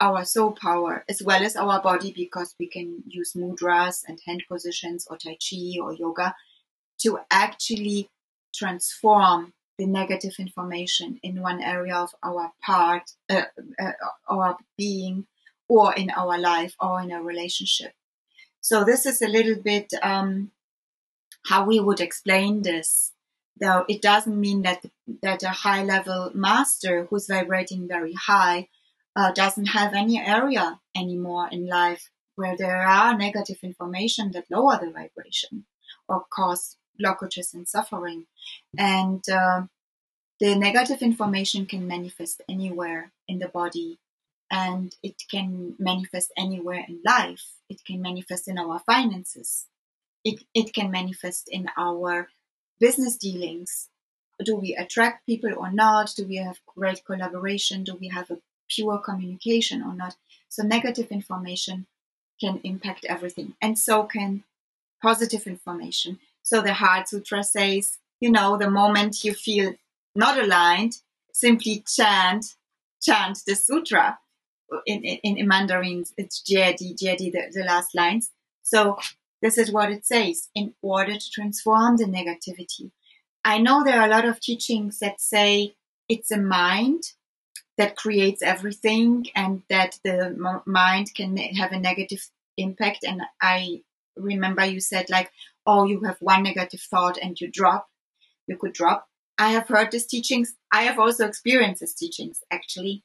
[0.01, 4.45] our soul power, as well as our body, because we can use mudras and hand
[4.49, 6.35] positions or Tai Chi or yoga
[7.03, 8.11] to actually
[8.55, 13.43] transform the negative information in one area of our part, uh,
[13.79, 13.93] uh,
[14.29, 15.27] our being,
[15.69, 17.93] or in our life, or in a relationship.
[18.61, 20.51] So this is a little bit um,
[21.47, 23.13] how we would explain this
[23.61, 24.85] though it doesn't mean that
[25.23, 28.69] that a high level master who's vibrating very high
[29.17, 34.79] uh, doesn't have any area anymore in life where there are negative information that lower
[34.79, 35.65] the vibration
[36.07, 38.27] or cause blockages and suffering.
[38.79, 39.63] And uh,
[40.39, 43.99] the negative information can manifest anywhere in the body
[44.51, 47.43] and it can manifest anywhere in life.
[47.69, 49.67] It can manifest in our finances.
[50.25, 52.29] It, it can manifest in our
[52.79, 53.89] business dealings.
[54.45, 56.13] Do we attract people or not?
[56.17, 57.85] Do we have great collaboration?
[57.85, 60.17] Do we have a pure communication or not?
[60.49, 61.87] So negative information
[62.41, 63.55] can impact everything.
[63.63, 64.45] And so can
[65.03, 66.19] positive information.
[66.43, 69.75] So the Heart Sutra says, you know, the moment you feel
[70.15, 70.99] not aligned,
[71.33, 72.55] simply chant,
[73.01, 74.19] chant the sutra.
[74.85, 78.33] In, in, in Mandarin, it's Jiedi, Jiedi, the, the last lines.
[78.63, 78.99] So
[79.43, 82.91] this is what it says in order to transform the negativity.
[83.45, 85.77] I know there are a lot of teachings that say
[86.09, 87.03] it's a mind
[87.79, 93.05] that creates everything and that the mind can have a negative impact.
[93.05, 93.83] And I
[94.17, 95.31] remember you said like,
[95.67, 97.89] oh, you have one negative thought and you drop,
[98.47, 99.09] you could drop.
[99.39, 100.55] I have heard these teachings.
[100.73, 103.05] I have also experienced these teachings, actually.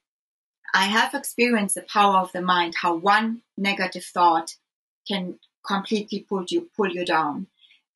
[0.73, 4.55] I have experienced the power of the mind, how one negative thought
[5.05, 7.47] can completely pull you, pull you down.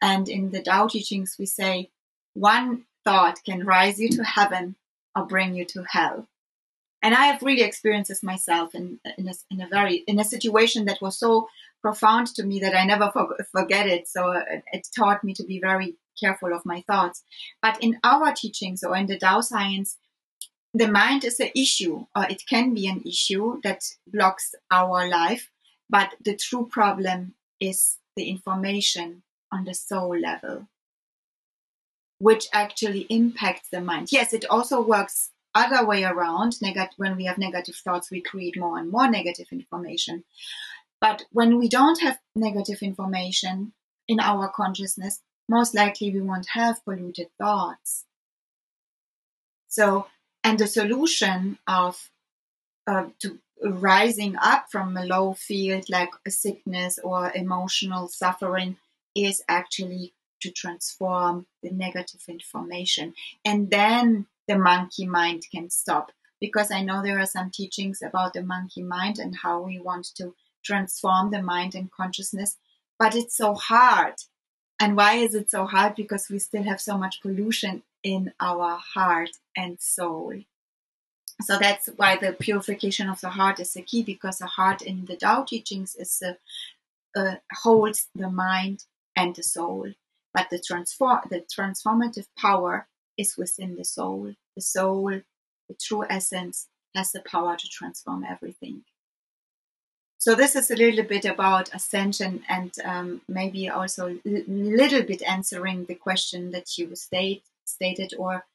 [0.01, 1.89] And in the Tao teachings, we say
[2.33, 4.75] one thought can rise you to heaven
[5.15, 6.27] or bring you to hell.
[7.01, 10.23] And I have really experienced this myself in, in, a, in a very, in a
[10.23, 11.47] situation that was so
[11.81, 13.11] profound to me that I never
[13.51, 14.07] forget it.
[14.07, 17.23] So it, it taught me to be very careful of my thoughts.
[17.61, 19.97] But in our teachings or in the Tao science,
[20.73, 25.51] the mind is an issue, or it can be an issue that blocks our life.
[25.89, 30.67] But the true problem is the information on the soul level,
[32.19, 34.11] which actually impacts the mind.
[34.11, 36.57] Yes, it also works other way around.
[36.97, 40.23] When we have negative thoughts, we create more and more negative information.
[40.99, 43.73] But when we don't have negative information
[44.07, 48.05] in our consciousness, most likely we won't have polluted thoughts.
[49.67, 50.07] So,
[50.43, 52.09] and the solution of
[52.87, 58.77] uh, to rising up from a low field like a sickness or emotional suffering
[59.15, 63.13] is actually to transform the negative information.
[63.43, 66.11] And then the monkey mind can stop.
[66.41, 70.13] Because I know there are some teachings about the monkey mind and how we want
[70.17, 72.57] to transform the mind and consciousness,
[72.99, 74.15] but it's so hard
[74.79, 75.95] and why is it so hard?
[75.95, 80.33] Because we still have so much pollution in our heart and soul.
[81.41, 85.05] So that's why the purification of the heart is the key, because the heart in
[85.05, 86.37] the Tao teachings is the,
[87.15, 89.93] uh, holds the mind and the soul.
[90.33, 94.33] But the transform the transformative power is within the soul.
[94.55, 95.21] The soul,
[95.69, 98.83] the true essence, has the power to transform everything.
[100.17, 105.21] So this is a little bit about ascension and um, maybe also a little bit
[105.21, 108.45] answering the question that you state, stated or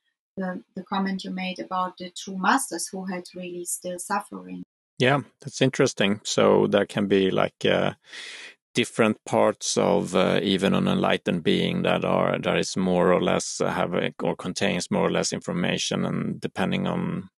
[0.40, 4.62] the, the comment you made about the true masters who had really still suffering.
[4.98, 6.20] Yeah, that's interesting.
[6.24, 7.94] So there can be like uh,
[8.74, 13.60] different parts of uh, even an enlightened being that are that is more or less
[13.60, 17.30] uh, have or contains more or less information, and depending on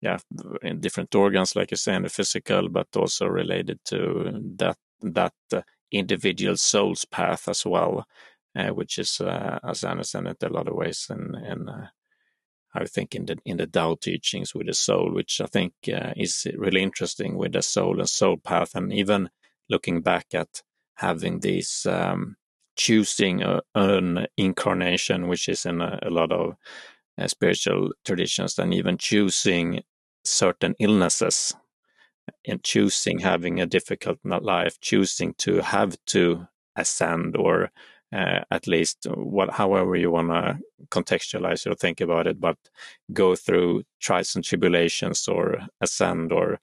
[0.00, 0.18] yeah,
[0.62, 5.34] in different organs, like you say, in the physical, but also related to that that
[5.52, 5.60] uh,
[5.92, 8.06] individual soul's path as well,
[8.56, 11.68] uh, which is, uh, as I understand it, a lot of ways in, in
[12.74, 16.12] I think in the in the Tao teachings with the soul, which I think uh,
[16.16, 19.30] is really interesting with the soul and soul path, and even
[19.68, 20.62] looking back at
[20.94, 22.36] having these um,
[22.76, 26.56] choosing a, an incarnation, which is in a, a lot of
[27.18, 29.82] uh, spiritual traditions, and even choosing
[30.24, 31.54] certain illnesses
[32.46, 37.70] and choosing having a difficult life, choosing to have to ascend or
[38.12, 42.56] uh, at least what, however you want to contextualize or think about it, but
[43.12, 46.60] go through trials and tribulations or ascend or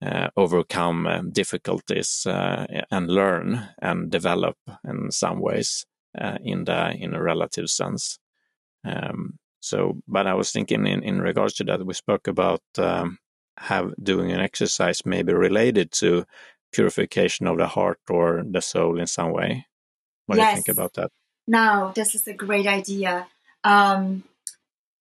[0.00, 4.56] uh, overcome uh, difficulties uh, and learn and develop
[4.88, 5.84] in some ways
[6.16, 8.18] uh, in the in a relative sense.
[8.84, 13.18] Um, so, but I was thinking in, in regards to that, we spoke about um,
[13.58, 16.24] have doing an exercise maybe related to
[16.72, 19.66] purification of the heart or the soul in some way.
[20.28, 20.46] What yes.
[20.46, 21.10] do you think about that?
[21.46, 23.28] Now, this is a great idea.
[23.64, 24.24] Um,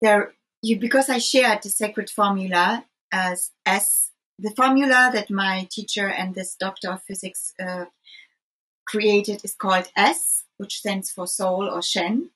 [0.02, 6.08] there, you because I shared the sacred formula as S, the formula that my teacher
[6.08, 7.86] and this doctor of physics uh,
[8.86, 12.30] created is called S, which stands for soul or Shen,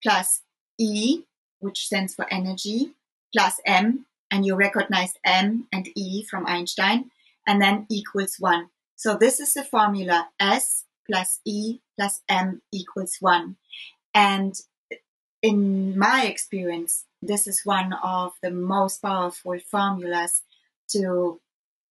[0.00, 0.42] plus
[0.78, 1.22] E,
[1.58, 2.92] which stands for energy,
[3.34, 7.10] plus m, and you recognized m and e from Einstein,
[7.48, 8.68] and then equals one.
[8.94, 13.56] So this is the formula S plus E plus M equals one.
[14.14, 14.54] And
[15.42, 20.42] in my experience, this is one of the most powerful formulas
[20.90, 21.40] to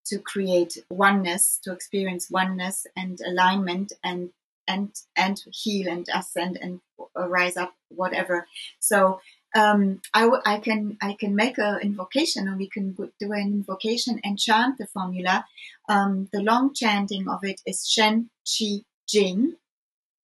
[0.05, 4.30] to create oneness, to experience oneness and alignment and
[4.68, 6.82] and and heal and ascend and
[7.15, 8.47] rise up, whatever.
[8.80, 9.20] So
[9.55, 13.47] um, I, w- I can I can make an invocation, or we can do an
[13.47, 15.45] invocation and chant the formula.
[15.89, 19.55] Um, the long chanting of it is Shen Qi Jing.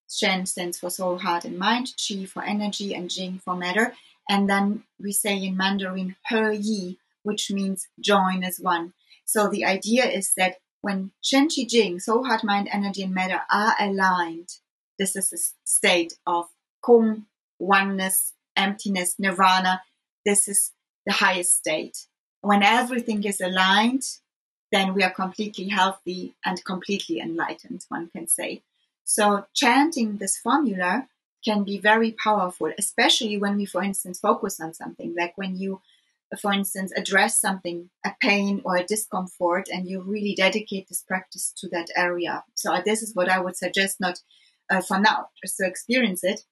[0.09, 1.87] Shen stands for soul, heart, and mind.
[1.97, 3.93] Qi for energy, and Jing for matter.
[4.29, 8.93] And then we say in Mandarin He Yi, which means join as one.
[9.25, 13.41] So the idea is that when Shen Qi Jing, soul, heart, mind, energy, and matter
[13.51, 14.49] are aligned,
[14.99, 16.47] this is a state of
[16.85, 17.25] Kung,
[17.57, 19.81] oneness, emptiness, nirvana.
[20.25, 20.71] This is
[21.05, 22.05] the highest state.
[22.41, 24.03] When everything is aligned,
[24.71, 28.61] then we are completely healthy and completely enlightened, one can say.
[29.03, 31.07] So chanting this formula
[31.43, 35.81] can be very powerful, especially when we, for instance, focus on something, like when you,
[36.39, 41.53] for instance, address something, a pain or a discomfort, and you really dedicate this practice
[41.57, 42.43] to that area.
[42.55, 44.19] So this is what I would suggest, not
[44.69, 46.45] uh, for now, just to experience it,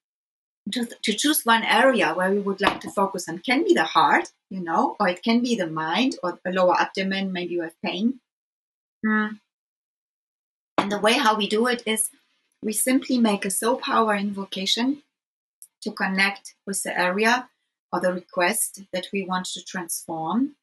[0.74, 3.84] to, to choose one area where we would like to focus on can be the
[3.84, 7.62] heart, you know, or it can be the mind or the lower abdomen, maybe you
[7.62, 8.20] have pain.
[9.06, 9.40] Mm.
[10.78, 12.10] And the way how we do it is
[12.64, 15.02] we simply make a soul power invocation
[15.82, 17.50] to connect with the area
[17.92, 20.56] or the request that we want to transform.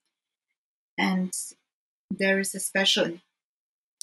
[0.96, 1.32] And
[2.10, 3.18] there is a special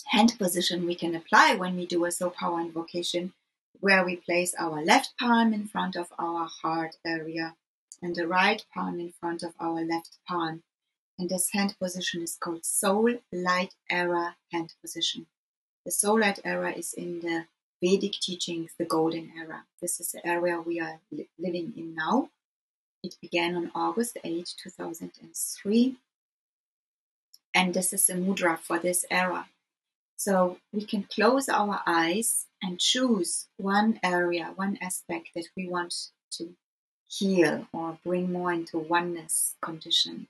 [0.08, 3.34] hand position we can apply when we do a soul power invocation
[3.80, 7.56] where we place our left palm in front of our heart area
[8.02, 10.64] and the right palm in front of our left palm.
[11.18, 15.28] And this hand position is called Soul Light Era hand position.
[15.86, 17.46] The Soul Light Era is in the
[17.82, 19.66] Vedic teachings, the Golden Era.
[19.82, 22.30] This is the area we are li- living in now.
[23.04, 25.96] It began on August 8, 2003.
[27.54, 29.48] And this is the mudra for this era.
[30.18, 35.94] So we can close our eyes and choose one area, one aspect that we want
[36.32, 36.56] to
[37.08, 40.28] heal or bring more into oneness condition.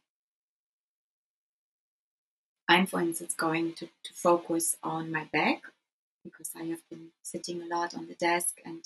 [2.68, 5.62] I'm, for instance, going to, to focus on my back
[6.26, 8.84] because I have been sitting a lot on the desk and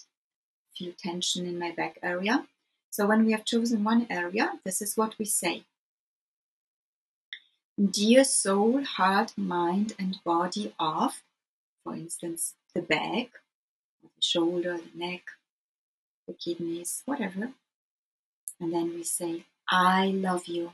[0.77, 2.45] feel tension in my back area.
[2.91, 5.63] So when we have chosen one area, this is what we say.
[7.79, 11.23] Dear soul, heart, mind, and body of,
[11.83, 13.29] for instance, the back,
[14.03, 15.23] the shoulder, the neck,
[16.27, 17.51] the kidneys, whatever.
[18.59, 20.73] And then we say, I love you.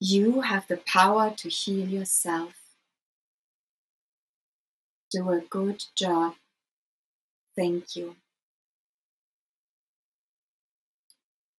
[0.00, 2.54] You have the power to heal yourself.
[5.10, 6.34] Do a good job.
[7.56, 8.16] Thank you.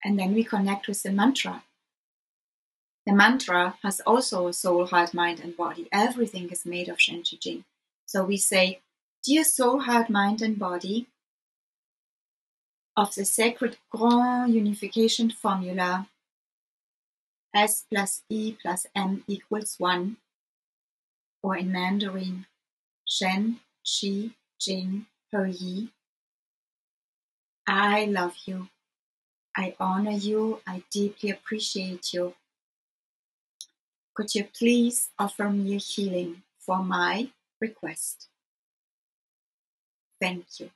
[0.03, 1.63] And then we connect with the mantra.
[3.05, 5.87] The mantra has also a soul, heart, mind, and body.
[5.91, 7.65] Everything is made of Shen Qi Jing.
[8.05, 8.79] So we say,
[9.23, 11.07] Dear soul, heart, mind, and body,
[12.97, 16.07] of the sacred grand unification formula
[17.53, 20.17] S plus E plus M equals 1,
[21.43, 22.45] or in Mandarin,
[23.11, 25.89] Shen, Qi, Jing, He Yi.
[27.67, 28.69] I love you.
[29.53, 30.61] I honor you.
[30.65, 32.35] I deeply appreciate you.
[34.13, 38.29] Could you please offer me a healing for my request?
[40.21, 40.69] Thank you.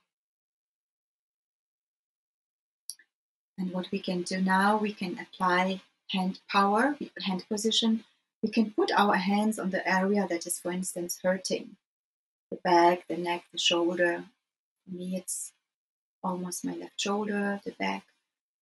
[3.56, 5.80] And what we can do now, we can apply
[6.10, 8.04] hand power, hand position.
[8.42, 11.76] We can put our hands on the area that is, for instance, hurting
[12.50, 14.24] the back, the neck, the shoulder.
[14.84, 15.52] For me, it's
[16.22, 18.04] almost my left shoulder, the back,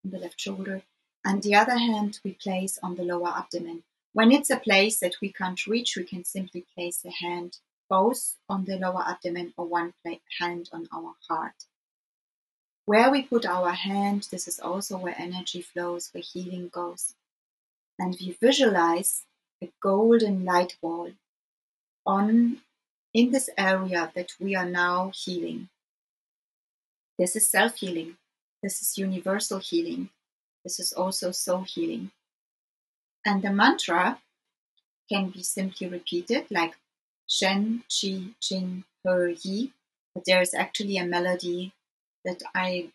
[0.05, 0.82] the left shoulder.
[1.24, 3.82] And the other hand, we place on the lower abdomen.
[4.12, 7.59] When it's a place that we can't reach, we can simply place the hand
[7.89, 9.93] both on the lower abdomen or one
[10.39, 11.64] hand on our heart.
[12.87, 17.14] Where we put our hand, this is also where energy flows, where healing goes.
[17.99, 19.22] And we visualize
[19.62, 21.12] a golden light ball
[22.05, 22.61] on
[23.15, 25.69] in this area that we are now healing.
[27.19, 28.17] This is self healing.
[28.62, 30.11] This is universal healing.
[30.65, 32.11] This is also soul healing.
[33.25, 34.19] And the mantra
[35.09, 36.75] can be simply repeated like
[37.29, 39.73] Shen, Qi, Jing, He, Yi.
[40.15, 41.73] But there is actually a melody
[42.25, 42.91] that I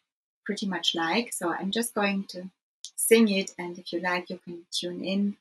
[0.46, 1.32] pretty much like.
[1.34, 2.50] So I'm just going to
[2.96, 3.52] sing it.
[3.58, 5.38] And if you like, you can tune in.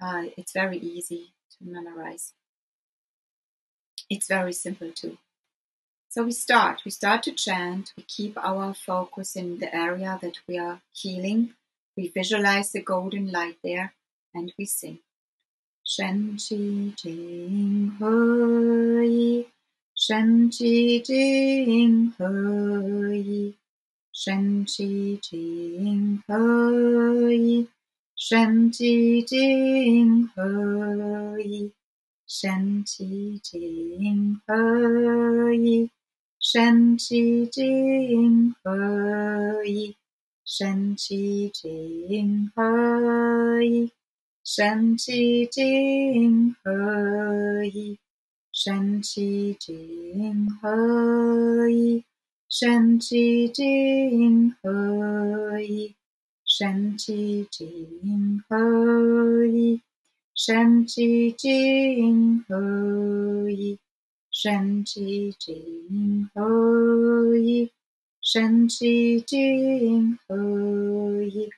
[0.00, 2.32] Uh, it's very easy to memorize.
[4.10, 5.18] It's very simple too.
[6.10, 10.38] So we start, we start to chant, we keep our focus in the area that
[10.48, 11.54] we are healing,
[11.96, 13.92] we visualize the golden light there,
[14.34, 15.00] and we sing.
[15.86, 19.46] Shen Qi Jing He Yi,
[19.94, 23.54] Shen Qi Jing He Yi,
[24.12, 27.68] Shen Qi Jing He Yi,
[28.16, 31.72] Shen Qi Jing He Yi,
[32.30, 35.88] 神奇之因何以？
[36.38, 39.96] 神奇之因何以？
[40.44, 43.90] 神奇之因何以？
[44.44, 47.98] 神奇之因何以？
[48.52, 52.04] 神奇之因何以？
[52.46, 55.94] 神奇之因何以？
[56.44, 57.64] 神奇之
[58.46, 59.80] 何以？
[60.40, 63.80] 身其精何益？
[64.30, 67.72] 身其精何益？
[68.22, 71.50] 身其精何益？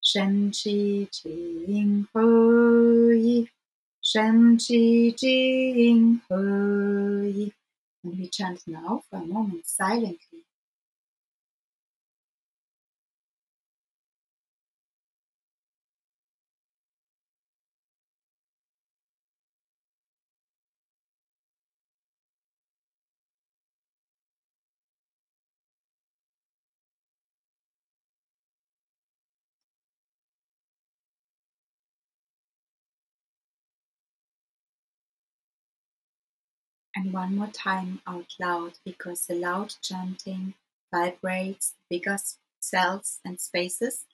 [0.00, 3.48] 身其精何益？
[4.00, 7.52] 身其精何益
[8.04, 10.29] ？Let me chant now for a moment silently.
[36.99, 40.53] and one more time out loud because the loud chanting
[40.93, 42.17] vibrates bigger
[42.59, 44.05] cells and spaces.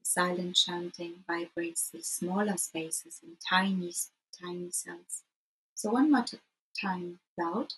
[0.00, 3.92] The silent chanting vibrates the smaller spaces and tiny,
[4.40, 5.24] tiny cells.
[5.74, 6.24] So one more
[6.80, 7.74] time loud.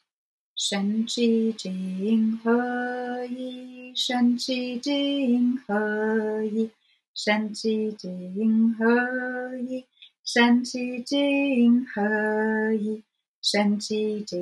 [0.57, 3.93] 神奇经何以？
[3.97, 6.71] 神奇经何以？
[7.13, 9.85] 神奇经何以？
[10.25, 13.03] 神奇经何以？
[13.42, 14.38] 神奇几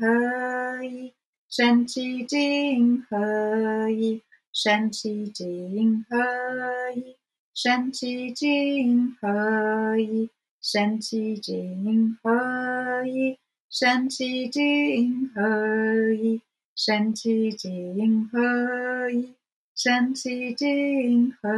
[0.00, 1.14] 何一
[1.48, 2.36] 神奇几
[3.08, 4.22] 何一
[4.52, 5.44] 神奇几
[6.08, 7.16] 何一
[7.54, 10.30] 神奇几何一
[10.60, 13.38] 神奇几何一
[13.70, 16.40] 神奇几何一
[16.80, 17.68] 神奇几
[18.32, 19.34] 何一
[19.76, 20.72] 神奇几
[21.36, 21.48] 何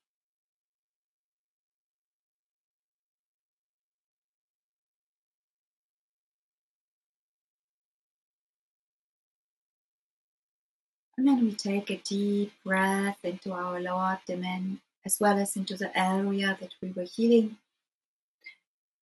[11.18, 15.76] And then we take a deep breath into our lower abdomen as well as into
[15.76, 17.56] the area that we were healing.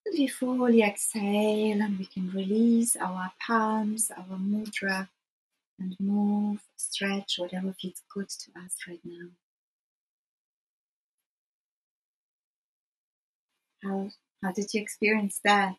[0.07, 5.09] And we fully exhale and we can release our palms, our mudra,
[5.79, 9.29] and move, stretch, whatever feels good to us right now.
[13.83, 14.11] How
[14.43, 15.79] how did you experience that?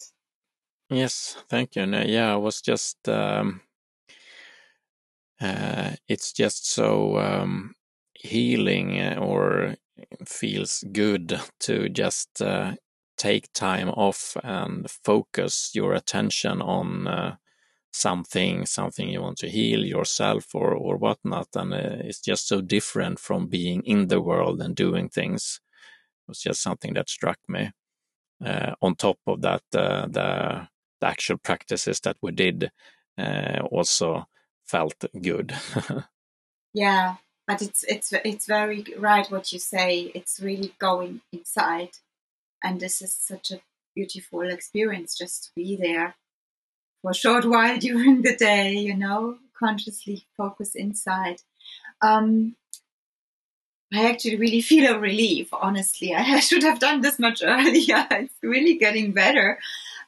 [0.89, 1.85] Yes, thank you.
[1.85, 3.61] No, yeah, I was just um,
[5.41, 7.73] uh, it's just so um,
[8.13, 9.75] healing uh, or
[10.25, 12.75] feels good to just uh,
[13.17, 17.35] take time off and focus your attention on uh,
[17.95, 21.47] something something you want to heal yourself or or whatnot.
[21.55, 25.59] And uh, it's just so different from being in the world and doing things.
[26.23, 27.71] It was just something that struck me
[28.45, 30.67] uh, on top of that uh, the,
[31.01, 32.71] the actual practices that we did
[33.17, 34.27] uh, also
[34.65, 35.55] felt good.
[36.73, 37.15] Yeah
[37.47, 40.11] but it's it's it's very right what you say.
[40.15, 41.91] It's really going inside.
[42.63, 43.61] And this is such a
[43.95, 46.15] beautiful experience just to be there
[47.05, 51.41] for a short while during the day, you know, consciously focus inside.
[52.01, 52.55] Um,
[53.93, 56.13] I actually really feel a relief, honestly.
[56.15, 58.07] I should have done this much earlier.
[58.11, 59.59] It's really getting better.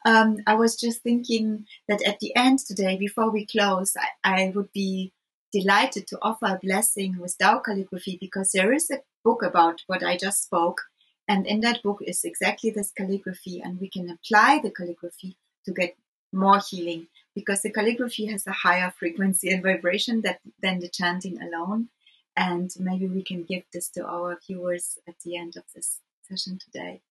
[0.06, 4.54] Um, I was just thinking that at the end today, before we close, I, I
[4.56, 5.12] would be
[5.52, 10.04] delighted to offer a blessing with Tao calligraphy because there is a book about what
[10.04, 10.82] I just spoke.
[11.28, 15.74] And in that book is exactly this calligraphy, and we can apply the calligraphy to
[15.74, 15.98] get
[16.32, 21.41] more healing because the calligraphy has a higher frequency and vibration that, than the chanting
[21.41, 21.89] alone.
[22.36, 25.99] And maybe we can give this to our viewers at the end of this
[26.30, 27.01] session today.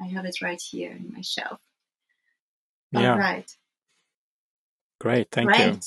[0.00, 1.60] I have it right here in my shelf.
[2.92, 3.12] Yeah.
[3.12, 3.50] All right.
[4.98, 5.28] Great.
[5.30, 5.58] Thank Great.
[5.58, 5.80] you.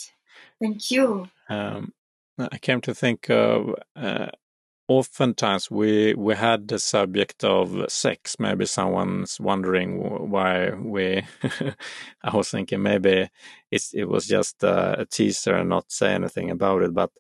[0.61, 1.29] Thank you.
[1.49, 1.93] Um,
[2.39, 4.27] I came to think of uh,
[4.87, 8.35] oftentimes we we had the subject of sex.
[8.39, 11.23] Maybe someone's wondering why we.
[12.23, 13.29] I was thinking maybe
[13.71, 17.11] it's it was just a, a teaser and not say anything about it, but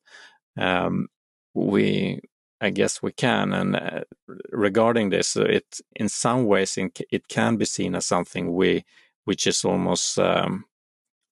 [0.57, 1.07] um,
[1.53, 2.19] we
[2.61, 3.53] I guess we can.
[3.53, 4.03] And uh,
[4.51, 8.85] regarding this, it in some ways it can be seen as something we
[9.25, 10.65] which is almost um,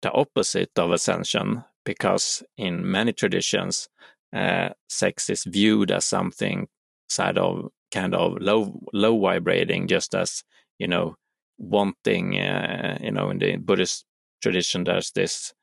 [0.01, 3.89] the opposite of ascension, because in many traditions
[4.34, 6.67] uh, sex is viewed as something
[7.09, 10.43] side of kind of low low vibrating, just as
[10.79, 11.15] you know
[11.57, 12.39] wanting.
[12.39, 14.05] Uh, you know, in the Buddhist
[14.41, 15.53] tradition, there's this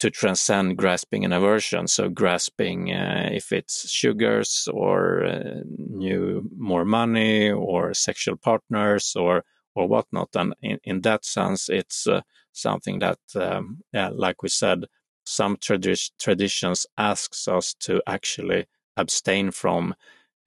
[0.00, 1.86] to transcend grasping and aversion.
[1.86, 9.44] So grasping uh, if it's sugars or uh, new more money or sexual partners or
[9.74, 10.30] or whatnot.
[10.34, 12.22] And in, in that sense, it's uh,
[12.52, 14.86] something that, um, yeah, like we said,
[15.24, 18.66] some tradi- traditions asks us to actually
[18.96, 19.94] abstain from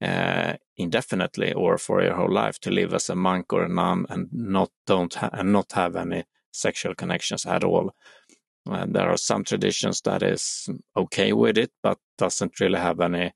[0.02, 4.06] uh, indefinitely or for your whole life to live as a monk or a nun
[4.08, 7.94] and not don't and not have any sexual connections at all.
[8.66, 13.32] And there are some traditions that is okay with it, but doesn't really have any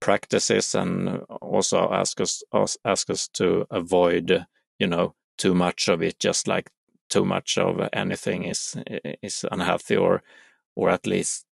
[0.00, 2.42] practices, and also ask us,
[2.84, 4.46] ask us to avoid,
[4.78, 6.18] you know, too much of it.
[6.18, 6.70] Just like
[7.08, 8.76] too much of anything is
[9.22, 10.22] is unhealthy, or
[10.76, 11.44] or at least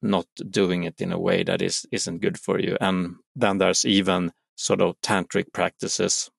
[0.00, 2.76] not doing it in a way that is isn't good for you.
[2.80, 6.30] And then there's even sort of tantric practices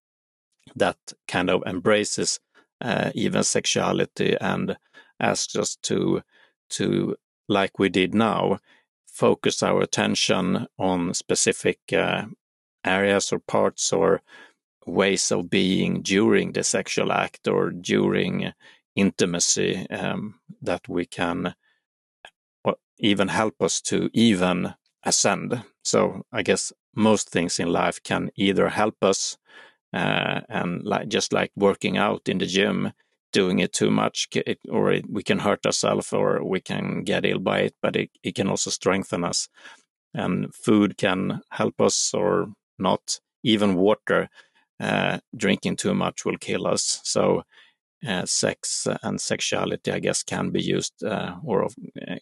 [0.75, 2.39] that kind of embraces
[2.81, 4.77] uh, even sexuality and
[5.19, 6.21] asks us to
[6.69, 7.15] to
[7.47, 8.59] like we did now
[9.07, 12.25] focus our attention on specific uh,
[12.85, 14.21] areas or parts or
[14.85, 18.53] ways of being during the sexual act or during
[18.95, 21.53] intimacy um, that we can
[22.99, 24.73] even help us to even
[25.03, 25.63] ascend.
[25.83, 29.37] So I guess most things in life can either help us
[29.93, 32.91] uh, and like just like working out in the gym,
[33.31, 37.25] doing it too much, it, or it, we can hurt ourselves or we can get
[37.25, 39.47] ill by it, but it, it can also strengthen us.
[40.13, 43.19] And food can help us or not.
[43.43, 44.29] Even water,
[44.79, 46.99] uh, drinking too much will kill us.
[47.03, 47.43] So
[48.07, 52.15] uh, sex and sexuality, I guess, can be used uh, or uh,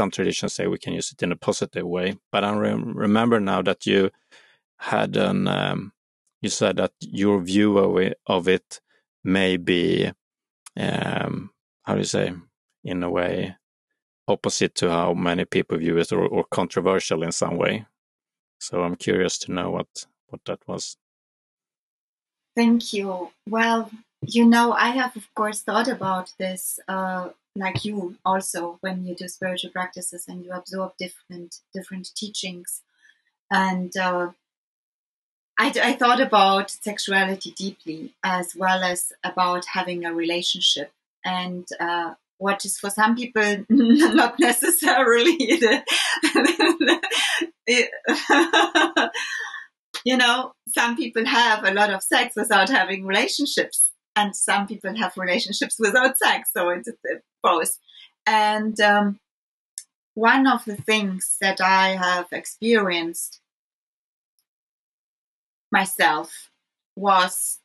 [0.00, 2.16] some traditions say we can use it in a positive way.
[2.32, 4.10] But I re remember now that you
[4.78, 5.92] had an, um,
[6.40, 8.80] you said that your view of it, of it
[9.22, 10.10] may be,
[10.74, 11.50] um,
[11.82, 12.32] how do you say,
[12.82, 13.56] in a way,
[14.26, 17.84] opposite to how many people view it or, or controversial in some way.
[18.58, 20.96] So I'm curious to know what, what that was.
[22.56, 23.30] Thank you.
[23.46, 23.90] Well,
[24.22, 29.14] you know, I have, of course, thought about this uh, like you also when you
[29.14, 32.82] do spiritual practices and you absorb different different teachings.
[33.50, 34.30] And uh,
[35.58, 40.92] I, I thought about sexuality deeply as well as about having a relationship.
[41.24, 45.82] And uh, what is for some people not necessarily the,
[50.04, 54.96] you know some people have a lot of sex without having relationships and some people
[54.96, 56.88] have relationships without sex so it's,
[57.42, 57.78] both
[58.26, 59.18] and um,
[60.14, 63.40] one of the things that i have experienced
[65.72, 66.50] myself
[66.96, 67.60] was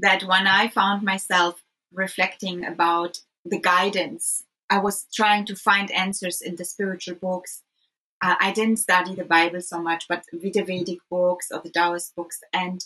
[0.00, 6.40] that when i found myself reflecting about the guidance i was trying to find answers
[6.42, 7.62] in the spiritual books.
[8.22, 12.14] Uh, i didn't study the bible so much but the vedic books or the taoist
[12.16, 12.84] books and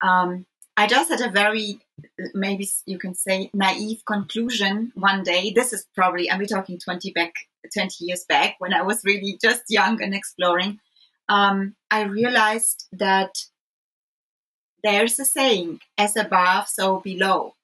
[0.00, 0.46] um,
[0.78, 1.80] I just had a very,
[2.34, 5.50] maybe you can say, naive conclusion one day.
[5.52, 7.32] This is probably, I'm talking 20 back,
[7.74, 10.78] 20 years back when I was really just young and exploring.
[11.28, 13.34] Um, I realized that
[14.84, 17.56] there's a saying, as above, so below.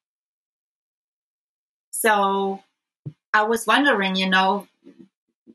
[1.92, 2.64] So
[3.32, 4.66] I was wondering, you know,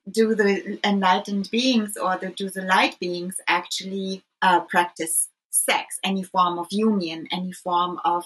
[0.10, 6.24] do the enlightened beings or the, do the light beings actually uh, practice sex, any
[6.24, 8.26] form of union, any form of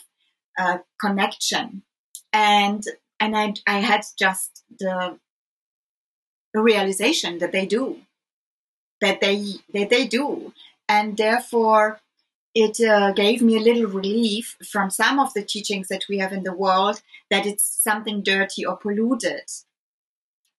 [0.58, 1.84] uh, connection.
[2.32, 2.84] And
[3.20, 5.18] and I, I had just the,
[6.56, 7.98] realization that they do,
[9.02, 9.44] that they
[9.74, 10.54] that they do,
[10.88, 12.00] and therefore
[12.54, 16.32] it uh, gave me a little relief from some of the teachings that we have
[16.32, 17.02] in the world
[17.32, 19.50] that it's something dirty or polluted,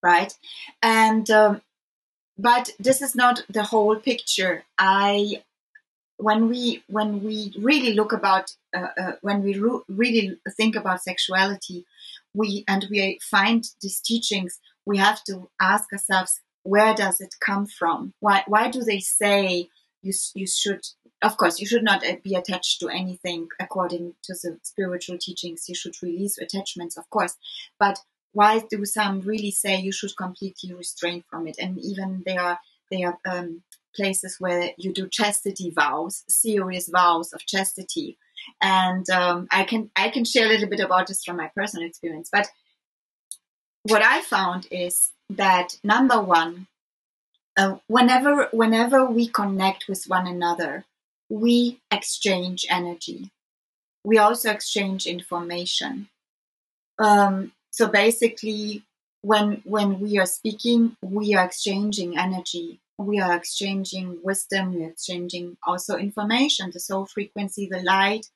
[0.02, 0.34] right?
[0.82, 1.62] And um,
[2.36, 4.64] but this is not the whole picture.
[4.76, 5.42] I
[6.16, 11.84] when we when we really look about uh, uh, when we really think about sexuality,
[12.32, 17.66] we and we find these teachings, we have to ask ourselves where does it come
[17.66, 18.14] from?
[18.20, 19.68] Why why do they say
[20.02, 20.84] you you should
[21.22, 25.68] of course you should not uh, be attached to anything according to the spiritual teachings.
[25.68, 27.36] You should release attachments of course.
[27.78, 27.98] But
[28.32, 31.56] why do some really say you should completely restrain from it?
[31.58, 32.58] And even they are
[32.90, 33.62] they are um,
[33.94, 38.18] places where you do chastity vows serious vows of chastity
[38.60, 41.86] and um, i can i can share a little bit about this from my personal
[41.86, 42.48] experience but
[43.84, 46.66] what i found is that number one
[47.56, 50.84] uh, whenever whenever we connect with one another,
[51.28, 53.30] we exchange energy.
[54.04, 56.08] We also exchange information.
[56.98, 58.82] Um, so basically,
[59.22, 62.80] when when we are speaking, we are exchanging energy.
[62.98, 64.74] We are exchanging wisdom.
[64.74, 66.70] We're exchanging also information.
[66.72, 68.26] The soul frequency, the light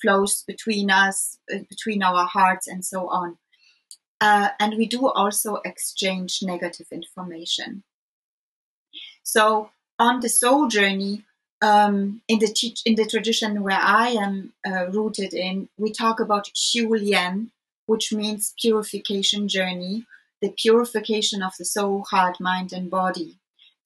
[0.00, 3.38] flows between us, uh, between our hearts, and so on.
[4.20, 7.84] Uh, and we do also exchange negative information.
[9.22, 11.24] So on the soul journey,
[11.60, 16.50] um, in the in the tradition where I am uh, rooted in, we talk about
[16.54, 17.50] Xiu
[17.86, 20.04] which means purification journey,
[20.40, 23.37] the purification of the soul, heart, mind, and body.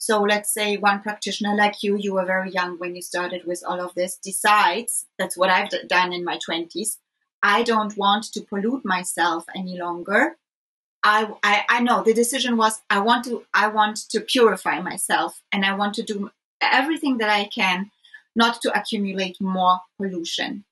[0.03, 3.63] So let's say one practitioner like you, you were very young when you started with
[3.65, 6.97] all of this, decides, that's what I've done in my 20s,
[7.41, 10.39] I don't want to pollute myself any longer.
[11.05, 15.41] I, I, I know the decision was I want to I want to purify myself
[15.53, 17.93] and I want to do everything that I can
[18.35, 20.65] not to accumulate more pollution.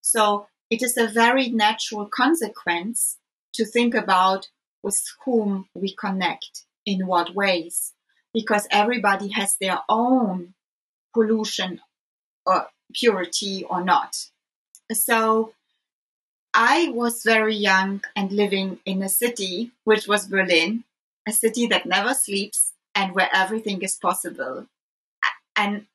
[0.00, 3.18] So it is a very natural consequence
[3.52, 4.48] to think about
[4.82, 7.92] with whom we connect in what ways
[8.32, 10.54] because everybody has their own
[11.14, 11.80] pollution
[12.46, 14.16] or purity or not.
[14.92, 15.54] So
[16.54, 20.84] I was very young and living in a city, which was Berlin,
[21.26, 24.66] a city that never sleeps and where everything is possible.
[25.56, 25.86] And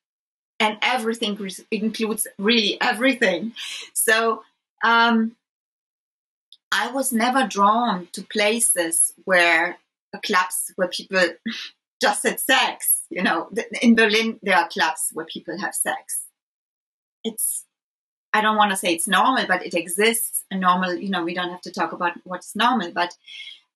[0.60, 1.38] and everything
[1.72, 3.54] includes really everything.
[3.94, 4.44] So
[4.84, 5.36] um,
[6.72, 9.78] I was never drawn to places where
[10.24, 11.28] clubs where people
[12.04, 13.04] just had sex.
[13.10, 13.50] You know,
[13.82, 16.24] in Berlin there are clubs where people have sex.
[17.24, 17.66] It's
[18.34, 20.44] I don't want to say it's normal, but it exists.
[20.52, 23.16] A normal, you know, we don't have to talk about what's normal, but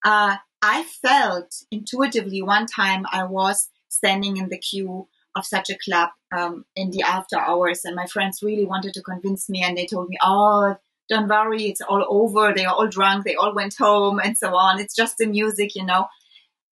[0.03, 5.77] uh, I felt intuitively one time I was standing in the queue of such a
[5.77, 9.77] club um, in the after hours, and my friends really wanted to convince me, and
[9.77, 10.75] they told me, "Oh,
[11.07, 12.53] don't worry, it's all over.
[12.53, 13.23] They are all drunk.
[13.23, 14.79] They all went home, and so on.
[14.79, 16.07] It's just the music, you know."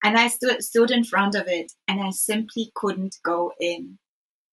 [0.04, 3.98] And I stood stood in front of it, and I simply couldn't go in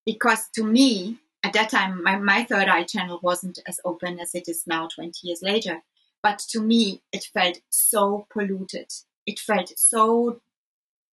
[0.07, 4.35] because to me at that time, my, my third eye channel wasn't as open as
[4.35, 5.83] it is now 20 years later.
[6.23, 8.93] But to me, it felt so polluted.
[9.27, 10.41] It felt so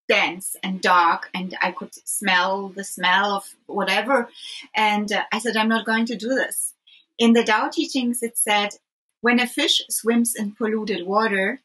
[0.07, 4.29] dense and dark, and I could smell the smell of whatever.
[4.75, 6.73] And uh, I said, I'm not going to do this.
[7.17, 8.75] In the Tao teachings, it said,
[9.21, 11.61] when a fish swims in polluted water,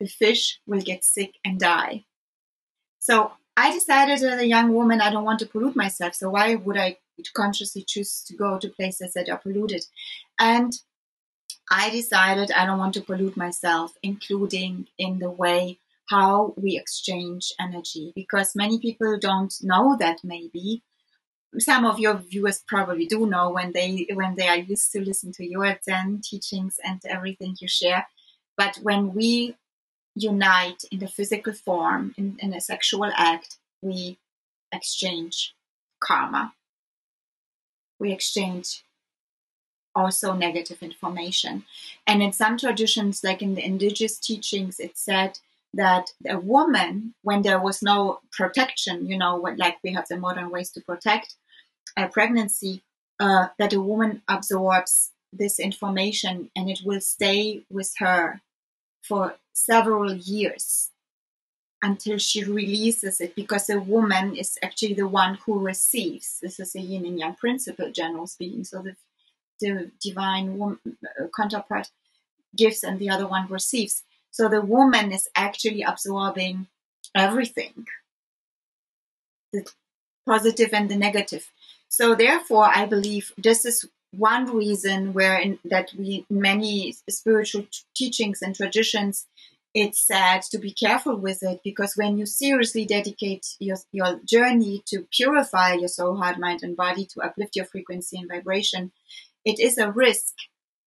[0.00, 2.04] the fish will get sick and die.
[2.98, 6.14] So I decided as a young woman, I don't want to pollute myself.
[6.14, 6.98] So why would I
[7.34, 9.84] consciously choose to go to places that are polluted?
[10.38, 10.72] And
[11.70, 15.78] I decided I don't want to pollute myself, including in the way
[16.10, 20.82] how we exchange energy, because many people don't know that maybe.
[21.58, 25.32] Some of your viewers probably do know when they when they are used to listen
[25.32, 28.06] to your Zen teachings and everything you share.
[28.58, 29.56] But when we
[30.16, 34.18] unite in the physical form, in, in a sexual act, we
[34.72, 35.54] exchange
[36.00, 36.54] karma.
[38.00, 38.82] We exchange
[39.94, 41.64] also negative information.
[42.06, 45.38] And in some traditions, like in the indigenous teachings, it said
[45.74, 50.50] that a woman, when there was no protection, you know, like we have the modern
[50.50, 51.34] ways to protect
[51.96, 52.82] a pregnancy,
[53.20, 58.40] uh, that a woman absorbs this information and it will stay with her
[59.08, 60.90] for several years
[61.82, 66.40] until she releases it because a woman is actually the one who receives.
[66.40, 68.64] This is a yin and yang principle, general speaking.
[68.64, 68.96] So the,
[69.60, 71.88] the divine woman, uh, counterpart
[72.56, 74.02] gives and the other one receives.
[74.30, 76.66] So the woman is actually absorbing
[77.14, 77.86] everything
[79.52, 79.66] the
[80.26, 81.50] positive and the negative.
[81.88, 88.42] So therefore, I believe this is one reason where in, that we many spiritual teachings
[88.42, 89.26] and traditions
[89.76, 94.82] it's sad to be careful with it because when you seriously dedicate your, your journey
[94.86, 98.90] to purify your soul, heart, mind, and body, to uplift your frequency and vibration,
[99.44, 100.32] it is a risk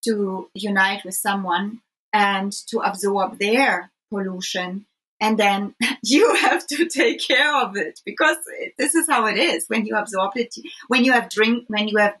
[0.02, 4.86] to unite with someone and to absorb their pollution.
[5.20, 8.38] And then you have to take care of it because
[8.76, 9.66] this is how it is.
[9.68, 10.52] When you absorb it
[10.88, 12.18] when you have drink when you have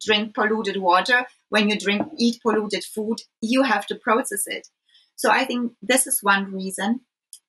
[0.00, 1.26] drink polluted water.
[1.48, 4.68] When you drink eat polluted food you have to process it.
[5.16, 7.00] So i think this is one reason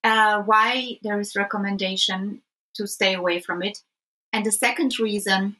[0.03, 2.41] uh, why there is recommendation
[2.75, 3.79] to stay away from it.
[4.33, 5.57] And the second reason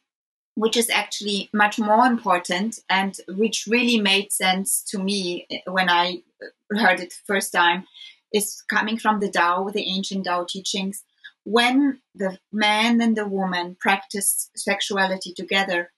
[0.56, 6.22] which is actually much more important and which really made sense to me when i
[6.70, 7.86] heard it first time
[8.34, 11.04] is coming from the Tao, the ancient Tao teachings.
[11.46, 15.92] When the man and the woman practice sexuality together,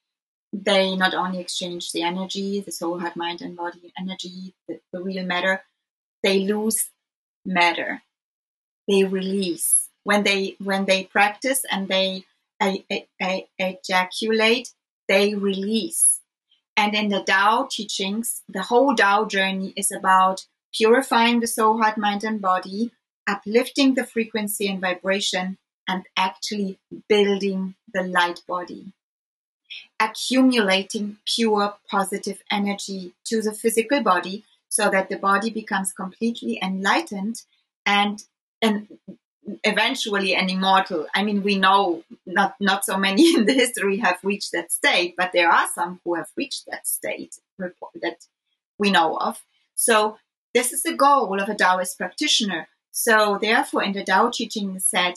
[0.63, 5.01] they not only exchange the energy, the soul, heart, mind, and body energy, the, the
[5.01, 5.63] real matter,
[6.23, 6.89] they lose
[7.45, 8.01] matter.
[8.87, 12.23] They release when they when they practice and they
[13.59, 14.69] ejaculate,
[15.09, 16.21] they release.
[16.77, 21.97] And in the Tao teachings, the whole Tao journey is about purifying the soul, heart,
[21.97, 22.91] mind, and body,
[23.27, 26.79] uplifting the frequency and vibration, and actually
[27.09, 28.93] building the light body.
[29.99, 37.43] Accumulating pure positive energy to the physical body so that the body becomes completely enlightened
[37.85, 38.23] and,
[38.61, 38.87] and
[39.63, 41.07] eventually an immortal.
[41.15, 45.15] I mean, we know not, not so many in the history have reached that state,
[45.17, 48.25] but there are some who have reached that state that
[48.77, 49.43] we know of.
[49.75, 50.17] So
[50.53, 52.67] this is the goal of a Taoist practitioner.
[52.91, 55.15] So, therefore, in the Tao teaching, said,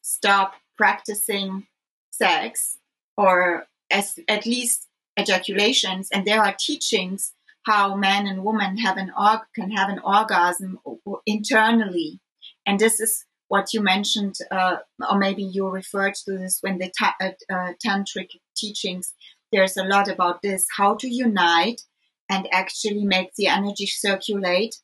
[0.00, 1.66] stop practicing
[2.12, 2.78] sex
[3.16, 4.86] or as, at least
[5.16, 6.08] ejaculations.
[6.12, 7.32] And there are teachings
[7.66, 10.78] how man and woman have an org- can have an orgasm
[11.26, 12.20] internally.
[12.66, 14.76] And this is what you mentioned, uh,
[15.10, 19.12] or maybe you referred to this when the ta- uh, uh, tantric teachings.
[19.52, 21.82] There's a lot about this: how to unite
[22.28, 24.76] and actually make the energy circulate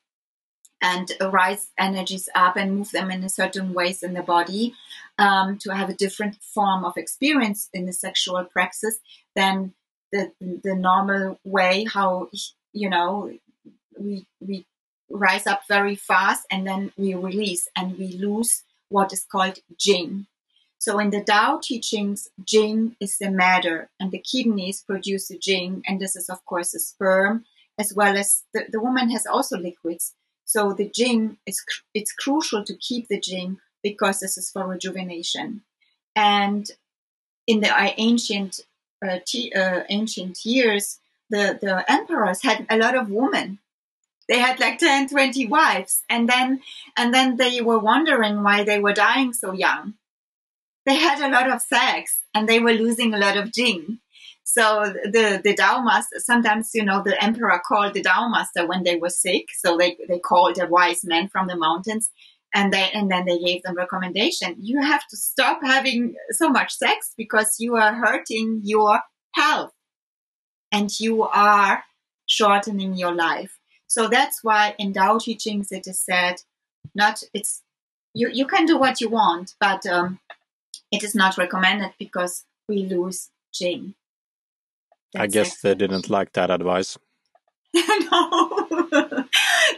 [0.81, 4.75] and rise energies up and move them in a certain ways in the body
[5.17, 8.99] um, to have a different form of experience in the sexual praxis
[9.35, 9.73] than
[10.11, 12.29] the the normal way how
[12.73, 13.31] you know
[13.99, 14.65] we we
[15.09, 20.27] rise up very fast and then we release and we lose what is called jing
[20.79, 25.81] so in the Tao teachings, Jing is the matter, and the kidneys produce the Jing,
[25.87, 27.45] and this is of course the sperm,
[27.79, 30.13] as well as the, the woman has also liquids.
[30.45, 31.63] So the Jing is
[31.93, 35.61] it's crucial to keep the Jing because this is for rejuvenation.
[36.15, 36.69] And
[37.45, 38.61] in the ancient
[39.07, 40.99] uh, t- uh, ancient years,
[41.29, 43.59] the the emperors had a lot of women
[44.29, 46.61] they had like 10 20 wives and then
[46.97, 49.93] and then they were wondering why they were dying so young
[50.87, 53.99] they had a lot of sex and they were losing a lot of jing.
[54.45, 58.83] So the the Tao master sometimes you know the emperor called the Tao master when
[58.83, 59.47] they were sick.
[59.53, 62.09] So they they called a wise man from the mountains,
[62.53, 64.55] and they and then they gave them recommendation.
[64.59, 69.01] You have to stop having so much sex because you are hurting your
[69.33, 69.73] health,
[70.71, 71.83] and you are
[72.25, 73.57] shortening your life.
[73.87, 76.41] So that's why in Tao teachings it is said,
[76.93, 77.63] not it's
[78.13, 80.19] you you can do what you want, but um,
[80.91, 83.95] it is not recommended because we lose Jing.
[85.13, 85.61] That's I guess it.
[85.63, 86.97] they didn't like that advice.
[87.75, 89.25] no,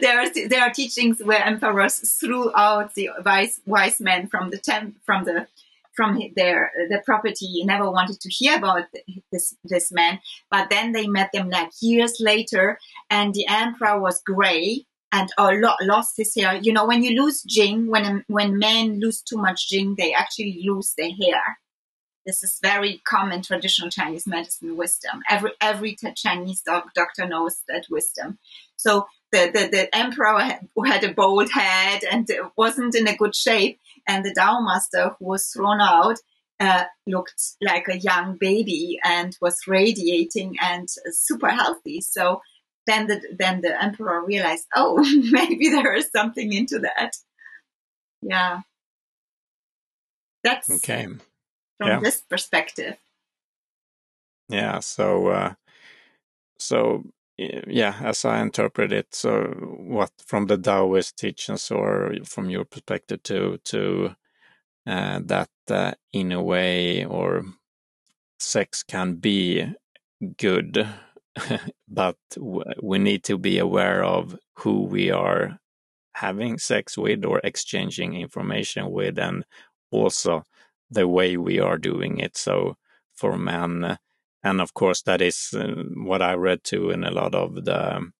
[0.00, 4.58] there are there are teachings where emperors threw out the wise wise men from the
[4.58, 5.46] temp, from the
[5.94, 7.62] from their the property.
[7.64, 8.84] Never wanted to hear about
[9.32, 10.20] this this man,
[10.50, 12.78] but then they met them like years later,
[13.08, 16.54] and the emperor was gray and uh, lo- lost his hair.
[16.54, 20.62] You know, when you lose jing, when when men lose too much jing, they actually
[20.64, 21.58] lose their hair.
[22.26, 25.22] This is very common traditional Chinese medicine wisdom.
[25.28, 28.38] Every every Chinese doc- doctor knows that wisdom.
[28.76, 33.16] So the, the, the emperor had, who had a bald head and wasn't in a
[33.16, 36.18] good shape, and the Tao master who was thrown out
[36.58, 42.00] uh, looked like a young baby and was radiating and super healthy.
[42.00, 42.42] So
[42.86, 44.96] then the then the emperor realized, oh,
[45.30, 47.16] maybe there is something into that.
[48.22, 48.60] Yeah,
[50.42, 51.06] that's okay
[51.80, 52.00] from yeah.
[52.00, 52.96] this perspective.
[54.50, 54.80] Yeah.
[54.80, 55.54] So, uh,
[56.58, 57.04] so
[57.66, 59.42] yeah, as I interpret it, so
[59.78, 64.16] what from the Taoist teachings or from your perspective to to
[64.86, 67.44] uh, that uh, in a way or
[68.38, 69.74] sex can be
[70.36, 70.86] good
[71.88, 72.16] but
[72.82, 75.58] we need to be aware of who we are
[76.14, 79.44] having sex with or exchanging information with, and
[79.90, 80.42] also
[80.90, 82.36] the way we are doing it.
[82.36, 82.76] So
[83.14, 83.98] for men,
[84.42, 88.10] and of course, that is uh, what I read too in a lot of the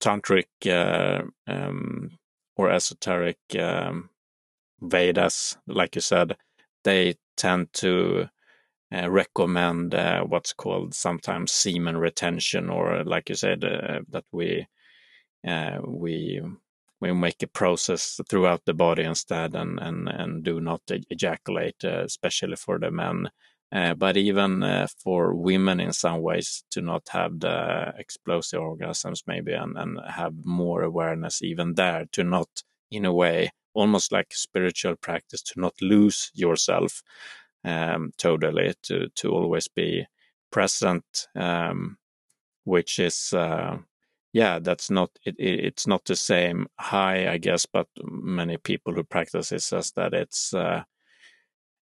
[0.00, 2.10] tantric uh, um,
[2.56, 4.10] or esoteric um,
[4.80, 6.36] Vedas, like you said,
[6.84, 8.28] they tend to
[8.94, 14.66] uh, recommend uh, what's called sometimes semen retention, or like you said, uh, that we
[15.46, 16.42] uh, we
[17.00, 22.56] we make a process throughout the body instead, and and and do not ejaculate, especially
[22.56, 23.30] for the men.
[23.72, 29.52] Uh, but even for women, in some ways, to not have the explosive orgasms, maybe,
[29.52, 32.48] and, and have more awareness even there, to not,
[32.90, 37.02] in a way, almost like spiritual practice, to not lose yourself
[37.64, 40.06] um, totally to to always be
[40.50, 41.96] present, um,
[42.64, 43.78] which is uh,
[44.32, 48.94] yeah, that's not it, it, It's not the same high, I guess, but many people
[48.94, 50.84] who practice it says that it's uh,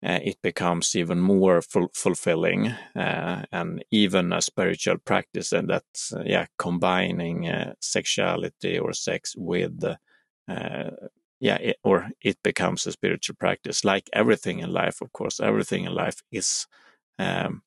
[0.04, 6.12] uh, it becomes even more ful- fulfilling uh, and even a spiritual practice, and that's
[6.12, 9.84] uh, yeah, combining uh, sexuality or sex with
[11.42, 13.84] yeah, it, or it becomes a spiritual practice.
[13.84, 16.68] Like everything in life, of course, everything in life is,
[17.18, 17.62] um,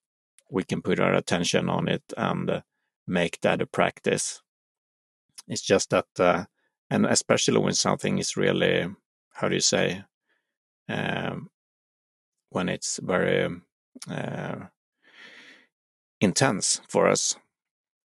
[0.50, 2.64] we can put our attention on it and
[3.06, 4.42] make that a practice.
[5.50, 6.46] It's just that, uh,
[6.90, 8.88] and especially when something is really,
[9.34, 10.04] how do you say,
[10.88, 11.50] um,
[12.50, 13.50] when it's very
[14.10, 14.56] uh,
[16.22, 17.36] intense for us.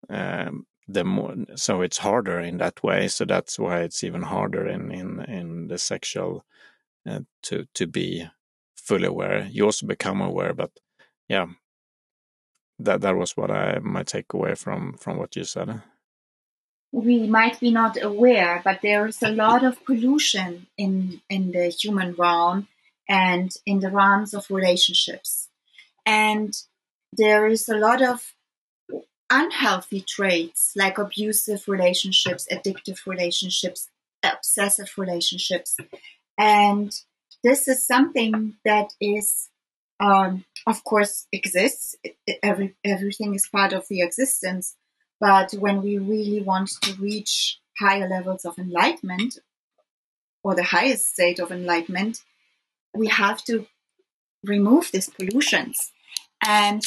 [0.09, 4.67] Um, the more so it's harder in that way so that's why it's even harder
[4.67, 6.45] in in in the sexual
[7.09, 8.27] uh, to to be
[8.75, 10.71] fully aware you also become aware but
[11.27, 11.47] yeah
[12.77, 15.81] that that was what i my takeaway from from what you said
[16.91, 21.69] we might be not aware but there is a lot of pollution in in the
[21.69, 22.67] human realm
[23.07, 25.49] and in the realms of relationships
[26.05, 26.55] and
[27.13, 28.33] there is a lot of
[29.29, 33.89] unhealthy traits like abusive relationships, addictive relationships,
[34.23, 35.77] obsessive relationships.
[36.37, 36.91] And
[37.43, 39.49] this is something that is,
[39.99, 41.95] um, of course, exists.
[42.43, 44.75] Every, everything is part of the existence.
[45.19, 49.39] But when we really want to reach higher levels of enlightenment
[50.43, 52.21] or the highest state of enlightenment,
[52.95, 53.65] we have to
[54.43, 55.91] remove these pollutions.
[56.45, 56.83] And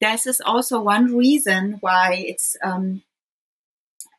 [0.00, 3.02] this is also one reason why it's um,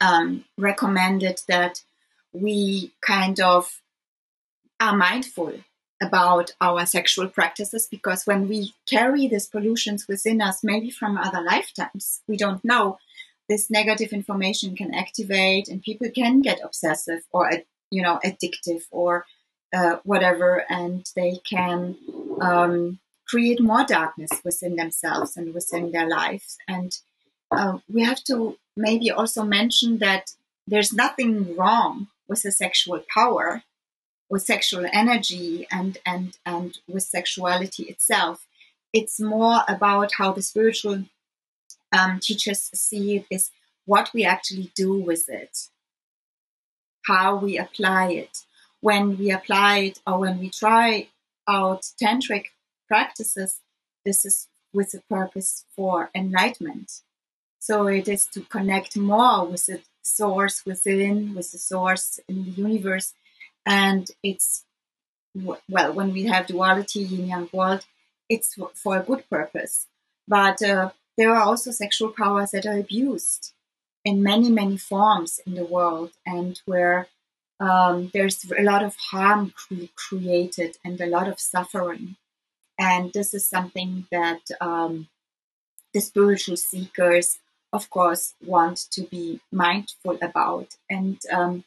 [0.01, 1.83] um, recommended that
[2.33, 3.81] we kind of
[4.79, 5.53] are mindful
[6.01, 11.41] about our sexual practices because when we carry these pollutions within us, maybe from other
[11.41, 12.97] lifetimes, we don't know,
[13.47, 17.49] this negative information can activate and people can get obsessive or,
[17.91, 19.25] you know, addictive or
[19.73, 21.97] uh, whatever, and they can
[22.41, 26.57] um, create more darkness within themselves and within their lives.
[26.67, 26.97] And
[27.51, 30.31] uh, we have to maybe also mention that
[30.67, 33.63] there's nothing wrong with the sexual power,
[34.29, 38.47] with sexual energy, and and and with sexuality itself.
[38.93, 41.05] It's more about how the spiritual
[41.91, 43.51] um, teachers see it is
[43.85, 45.67] what we actually do with it,
[47.05, 48.39] how we apply it.
[48.87, 51.07] When we apply it, or when we try
[51.47, 52.45] out tantric
[52.87, 53.51] practices,
[54.05, 56.89] this is with a purpose for enlightenment.
[57.57, 62.51] So it is to connect more with the source within, with the source in the
[62.51, 63.13] universe.
[63.65, 64.65] And it's,
[65.33, 67.83] well, when we have duality, yin yang world,
[68.29, 69.87] it's for a good purpose.
[70.27, 73.53] But uh, there are also sexual powers that are abused
[74.03, 77.07] in many, many forms in the world, and where
[77.59, 82.15] um, there's a lot of harm cre- created and a lot of suffering.
[82.77, 85.07] And this is something that um,
[85.93, 87.39] the spiritual seekers,
[87.71, 90.75] of course, want to be mindful about.
[90.89, 91.63] And um,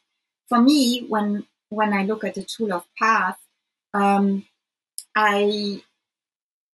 [0.48, 3.38] for me, when when I look at the tool of path,
[3.94, 4.46] um,
[5.16, 5.82] I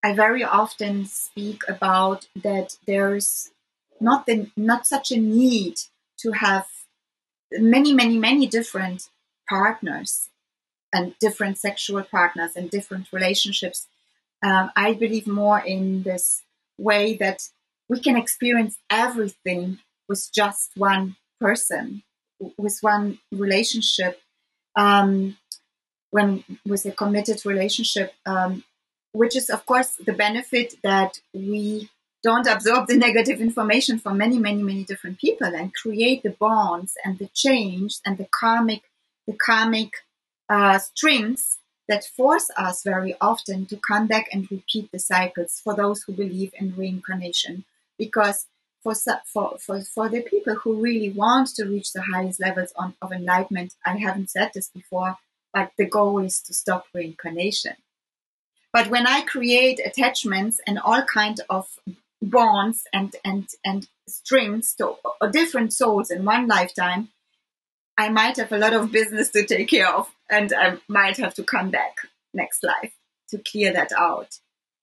[0.02, 3.50] I very often speak about that there's
[4.00, 5.76] not the not such a need
[6.18, 6.66] to have
[7.58, 9.08] many many many different
[9.48, 10.28] partners
[10.92, 13.88] and different sexual partners and different relationships.
[14.44, 16.42] Um, I believe more in this
[16.78, 17.48] way that
[17.88, 19.78] we can experience everything
[20.08, 22.02] with just one person,
[22.56, 24.20] with one relationship,
[24.76, 25.36] um,
[26.10, 28.64] when with a committed relationship, um,
[29.12, 31.90] which is of course the benefit that we
[32.24, 36.94] don't absorb the negative information from many, many, many different people and create the bonds
[37.04, 38.82] and the change and the karmic,
[39.26, 39.92] the karmic
[40.48, 45.76] uh, strings that force us very often to come back and repeat the cycles for
[45.76, 47.64] those who believe in reincarnation.
[47.98, 48.46] Because
[48.82, 48.94] for,
[49.26, 53.12] for, for, for the people who really want to reach the highest levels on, of
[53.12, 55.18] enlightenment, I haven't said this before,
[55.52, 57.76] but the goal is to stop reincarnation.
[58.72, 61.68] But when I create attachments and all kind of
[62.30, 64.96] bonds and, and, and strings to
[65.32, 67.08] different souls in one lifetime,
[67.96, 71.34] I might have a lot of business to take care of and I might have
[71.34, 71.96] to come back
[72.32, 72.92] next life
[73.30, 74.38] to clear that out.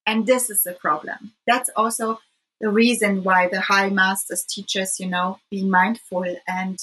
[0.06, 1.32] And this is the problem.
[1.46, 2.20] That's also
[2.60, 6.78] the reason why the high masters teach us, you know, be mindful and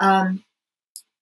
[0.00, 0.44] um,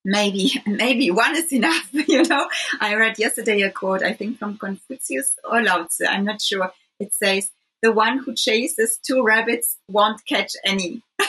[0.04, 1.88] maybe maybe one is enough.
[2.08, 2.48] You know,
[2.80, 6.72] I read yesterday a quote, I think from Confucius or Lao Tzu, I'm not sure.
[6.98, 7.50] It says,
[7.86, 10.90] "The one who chases two rabbits won't catch any."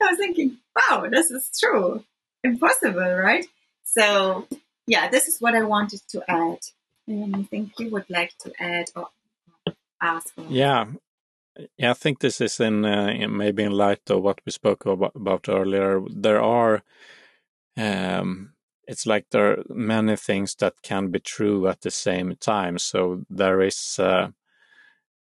[0.00, 2.04] I was thinking, wow, this is true.
[2.44, 3.46] Impossible, right?
[3.84, 4.46] So,
[4.86, 6.60] yeah, this is what I wanted to add.
[7.08, 9.08] Anything you would like to add or
[10.00, 10.32] ask?
[10.36, 10.44] Or...
[10.48, 10.86] Yeah,
[11.76, 14.86] yeah, I think this is in, uh, in, maybe in light of what we spoke
[14.86, 16.00] about, about earlier.
[16.08, 16.82] There are,
[17.76, 18.52] um,
[18.86, 22.78] it's like there are many things that can be true at the same time.
[22.78, 24.28] So there is uh,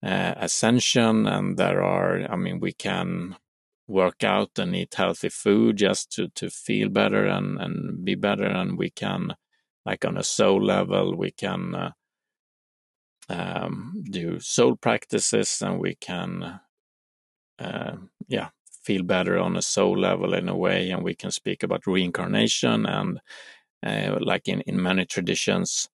[0.05, 2.31] ascension, and there are.
[2.31, 3.37] I mean, we can
[3.87, 8.45] work out and eat healthy food just to to feel better and and be better,
[8.45, 9.35] and we can,
[9.85, 11.91] like on a soul level, we can uh,
[13.29, 16.59] um, do soul practices and we can,
[17.59, 17.95] uh,
[18.27, 18.49] yeah,
[18.83, 20.91] feel better on a soul level in a way.
[20.91, 23.19] And we can speak about reincarnation and,
[23.85, 25.89] uh, like in, in many traditions,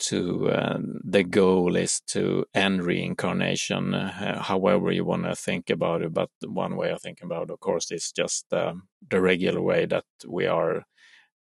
[0.00, 6.02] to uh, the goal is to end reincarnation, uh, however you want to think about
[6.02, 6.12] it.
[6.12, 8.74] But one way of thinking about it, of course, is just uh,
[9.10, 10.84] the regular way that we are,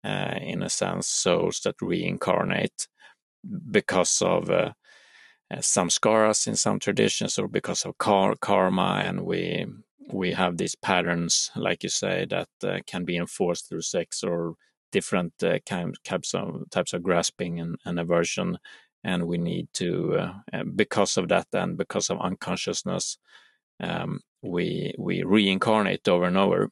[0.03, 2.87] uh, in a sense, souls that reincarnate
[3.71, 4.71] because of uh,
[5.61, 9.65] some us in some traditions or because of karma and we
[10.11, 14.55] we have these patterns like you say that uh, can be enforced through sex or
[14.91, 18.57] different uh, types of types of grasping and, and aversion
[19.03, 23.17] and we need to uh, uh, because of that and because of unconsciousness
[23.79, 26.69] um, we we reincarnate over and over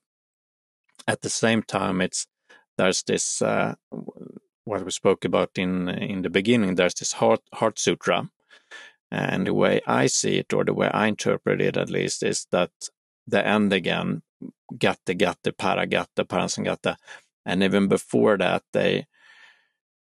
[1.07, 2.27] at the same time it's
[2.77, 3.75] there's this uh,
[4.65, 8.29] what we spoke about in in the beginning there's this heart heart sutra
[9.11, 12.45] and the way I see it, or the way I interpret it at least, is
[12.51, 12.71] that
[13.25, 14.21] the end again,
[14.77, 16.97] gatta, gatta, para paragatta, parasangata.
[17.47, 19.07] And even before that, they,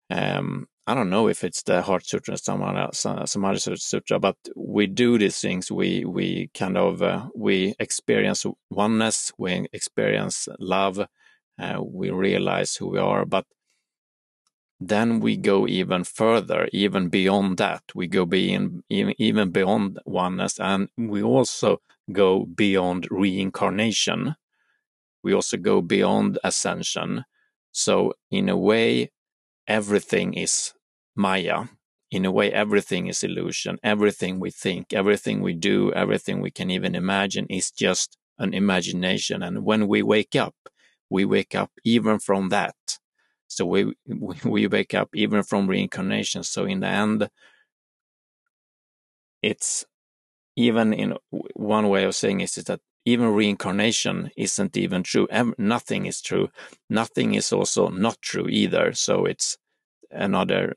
[0.09, 4.19] um, I don't know if it's the Heart Sutra or someone else, some other sutra,
[4.19, 5.71] but we do these things.
[5.71, 12.89] We we kind of uh, we experience oneness, we experience love, uh, we realize who
[12.89, 13.25] we are.
[13.25, 13.45] But
[14.79, 17.84] then we go even further, even beyond that.
[17.95, 21.81] We go being, even beyond oneness, and we also
[22.11, 24.36] go beyond reincarnation.
[25.24, 27.26] We also go beyond ascension.
[27.71, 29.11] So, in a way,
[29.67, 30.74] everything is
[31.15, 31.65] Maya.
[32.11, 33.80] In a way, everything is illusion.
[33.84, 39.41] Everything we think, everything we do, everything we can even imagine is just an imagination.
[39.41, 40.55] And when we wake up,
[41.09, 42.76] we wake up even from that
[43.53, 43.93] so we
[44.45, 46.43] we wake up even from reincarnation.
[46.43, 47.30] So in the end,
[49.41, 49.86] it's
[50.55, 51.15] even in
[51.55, 55.27] one way of saying is that even reincarnation isn't even true.
[55.57, 56.49] Nothing is true.
[56.89, 58.93] Nothing is also not true either.
[58.93, 59.57] So it's
[60.11, 60.75] another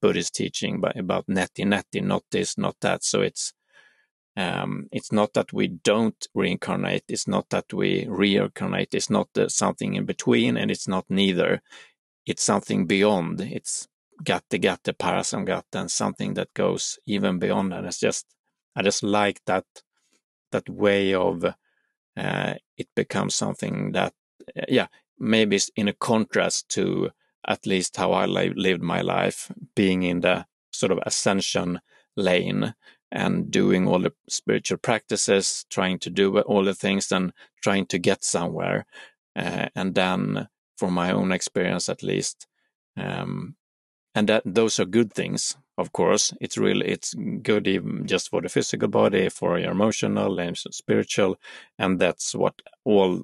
[0.00, 3.04] Buddhist teaching about neti neti, not this, not that.
[3.04, 3.52] So it's
[4.36, 7.04] um, it's not that we don't reincarnate.
[7.08, 8.94] It's not that we reincarnate.
[8.94, 11.54] It's not something in between, and it's not neither
[12.26, 13.40] it's something beyond.
[13.40, 13.88] It's
[14.24, 18.26] gatte gatte parasamgatte and something that goes even beyond And It's just
[18.76, 19.64] I just like that
[20.52, 21.44] that way of
[22.16, 24.12] uh, it becomes something that
[24.56, 24.86] uh, yeah
[25.18, 27.10] maybe it's in a contrast to
[27.46, 31.80] at least how I li- lived my life, being in the sort of ascension
[32.16, 32.74] lane
[33.12, 37.32] and doing all the spiritual practices, trying to do all the things and
[37.62, 38.84] trying to get somewhere.
[39.36, 42.46] Uh, and then from my own experience at least.
[42.96, 43.56] Um,
[44.14, 46.32] and that those are good things, of course.
[46.40, 51.36] It's really it's good even just for the physical body, for your emotional and spiritual,
[51.78, 52.54] and that's what
[52.84, 53.22] all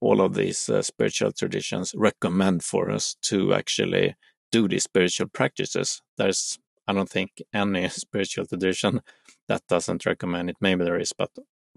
[0.00, 4.16] all of these uh, spiritual traditions recommend for us to actually
[4.52, 6.02] do these spiritual practices.
[6.16, 9.00] There's I don't think any spiritual tradition
[9.48, 10.56] that doesn't recommend it.
[10.60, 11.30] Maybe there is, but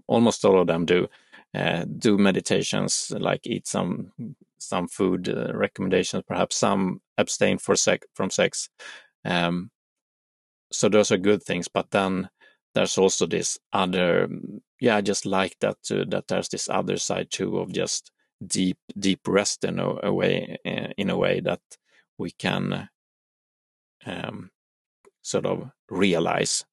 [0.06, 1.08] almost all of them do.
[1.54, 4.10] Uh, do meditations like eat some
[4.58, 8.70] some food uh, recommendations, perhaps some abstain for sec- from sex.
[9.24, 9.70] Um,
[10.72, 12.28] so those are good things, but then
[12.74, 14.28] there's also this other,
[14.80, 18.10] yeah, I just like that too, that there's this other side too of just
[18.44, 21.60] deep, deep rest in a, a way, eh, in a way that
[22.18, 22.88] we can
[24.06, 24.50] um,
[25.20, 26.64] sort of realize.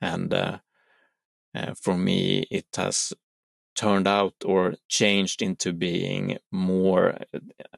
[0.00, 0.58] And uh,
[1.54, 3.12] uh, for me, it has
[3.74, 7.16] turned out or changed into being more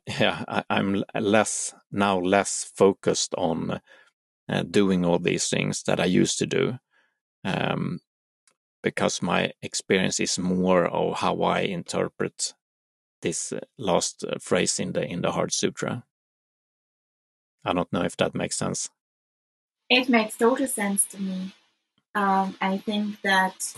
[0.07, 3.81] yeah I, am less now less focused on
[4.49, 6.79] uh, doing all these things that i used to do
[7.45, 8.01] um,
[8.87, 12.55] because my experience is more of how I interpret
[13.21, 16.05] this uh, last uh, phrase in the in the Heart Sutra.
[17.65, 18.89] I don't know if that makes sense.
[19.91, 21.53] It makes total sense to me.
[22.15, 23.75] Um, I think that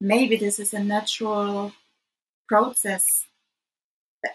[0.00, 1.72] maybe this is a natural
[2.48, 3.26] process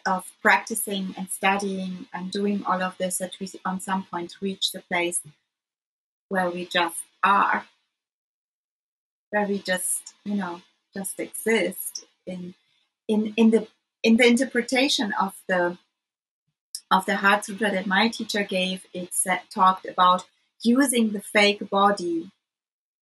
[0.05, 4.71] of practicing and studying and doing all of this that we on some point reach
[4.71, 5.21] the place
[6.29, 7.65] where we just are
[9.29, 10.61] where we just you know
[10.93, 12.53] just exist in
[13.07, 13.67] in in the
[14.03, 15.77] in the interpretation of the
[16.91, 18.85] of the heart sutra that my teacher gave.
[18.93, 20.25] It said, talked about
[20.61, 22.31] using the fake body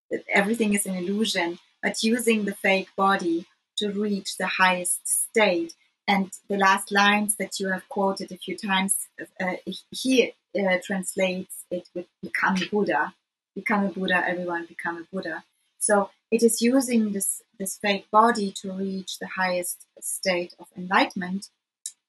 [0.09, 3.45] that everything is an illusion but using the fake body
[3.77, 5.73] to reach the highest state
[6.07, 9.07] and the last lines that you have quoted a few times
[9.39, 9.55] uh,
[9.91, 13.13] he uh, translates it with become buddha
[13.55, 15.43] become a buddha everyone become a buddha
[15.83, 21.49] so it is using this, this fake body to reach the highest state of enlightenment,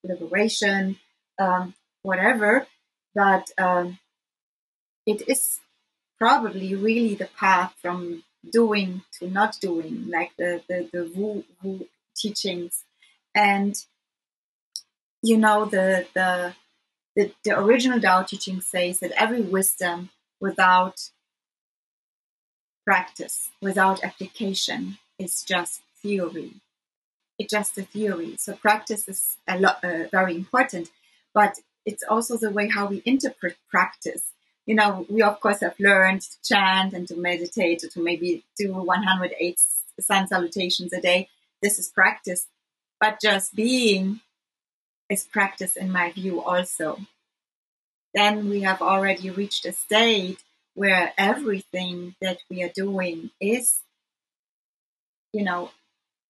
[0.05, 1.01] liberation,
[1.41, 2.69] um, whatever.
[3.17, 3.99] But um,
[5.07, 5.59] it is
[6.21, 11.89] probably really the path from doing to not doing, like the, the, the Wu, Wu
[12.17, 12.85] teachings.
[13.35, 13.75] And,
[15.23, 16.55] you know, the, the,
[17.17, 21.11] the, the original Tao teaching says that every wisdom without
[22.85, 26.53] practice without application is just theory.
[27.39, 28.37] It's just a theory.
[28.39, 30.91] So practice is a lot uh, very important,
[31.33, 34.33] but it's also the way how we interpret practice.
[34.67, 38.45] You know, we of course have learned to chant and to meditate or to maybe
[38.57, 39.61] do 108
[40.01, 41.29] sun salutations a day.
[41.63, 42.47] This is practice,
[43.01, 44.21] but just being
[45.11, 47.01] is practice in my view also.
[48.15, 50.39] Then we have already reached a state
[50.75, 53.81] where everything that we are doing is,
[55.33, 55.71] you know,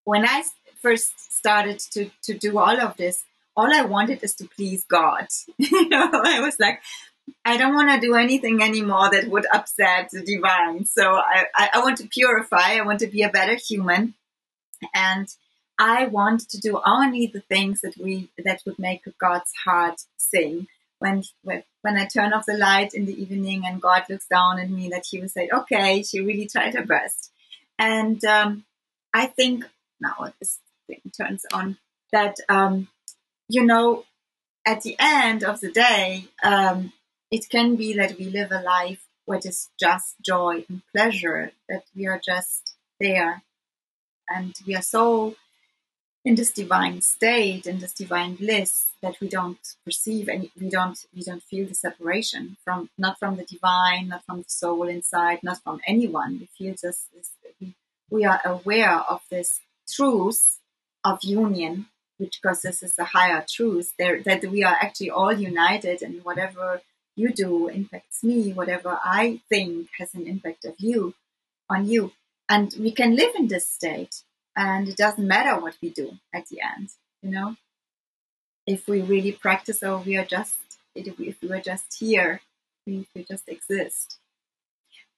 [0.05, 0.45] when I
[0.81, 3.25] first started to, to do all of this,
[3.57, 5.29] all I wanted is to please God.
[5.59, 6.83] you know, I was like,
[7.45, 10.85] I don't want to do anything anymore that would upset the divine.
[10.85, 12.75] So I, I, I want to purify.
[12.75, 14.15] I want to be a better human.
[14.95, 15.29] And
[15.79, 20.69] I want to do only the things that we that would make God's heart sing
[20.99, 24.71] when when I turn off the light in the evening and God looks down at
[24.71, 27.31] me, that He will say, "Okay, she really tried her best."
[27.79, 28.65] And um,
[29.13, 29.65] I think
[30.01, 31.79] now this thing turns on
[32.13, 32.89] that um,
[33.49, 34.05] you know
[34.65, 36.93] at the end of the day, um,
[37.31, 41.85] it can be that we live a life which is just joy and pleasure, that
[41.97, 43.43] we are just there,
[44.29, 45.35] and we are so
[46.25, 51.05] in this divine state, in this divine bliss, that we don't perceive and we don't
[51.15, 55.41] we don't feel the separation from not from the divine, not from the soul inside,
[55.43, 56.39] not from anyone.
[56.41, 57.31] We feel just this,
[58.11, 60.59] we, are aware of this truth
[61.05, 61.87] of union,
[62.17, 66.25] which because this is a higher truth, there that we are actually all united and
[66.25, 66.81] whatever
[67.17, 71.15] you do impacts me, whatever I think has an impact of you
[71.69, 72.13] on you.
[72.49, 74.23] And we can live in this state
[74.57, 76.91] and it doesn't matter what we do at the end
[77.25, 77.57] you know?
[78.67, 80.55] If we really practice or we are just
[80.95, 82.41] if we are just here
[82.87, 84.19] if we just exist.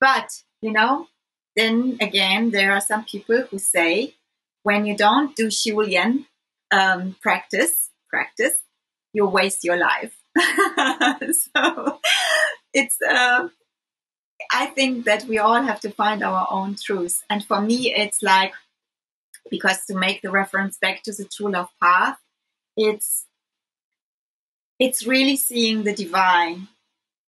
[0.00, 1.08] But you know
[1.54, 4.14] then again there are some people who say
[4.62, 6.26] when you don't do Xiu Lian
[6.70, 8.58] um, practice practice
[9.12, 10.16] you waste your life.
[11.32, 12.00] So
[12.74, 13.48] it's uh,
[14.52, 17.22] I think that we all have to find our own truth.
[17.30, 18.52] And for me it's like
[19.50, 22.18] because to make the reference back to the true love path,
[22.76, 23.24] it's
[24.78, 26.68] it's really seeing the divine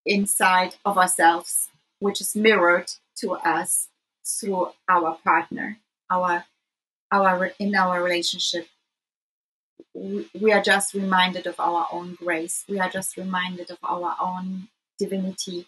[0.04, 1.68] inside of ourselves,
[1.98, 3.88] which is mirrored to us
[4.26, 5.78] through our partner,
[6.10, 6.44] our
[7.10, 8.68] our in our relationship.
[9.94, 12.64] We are just reminded of our own grace.
[12.68, 14.68] We are just reminded of our own
[14.98, 15.66] divinity,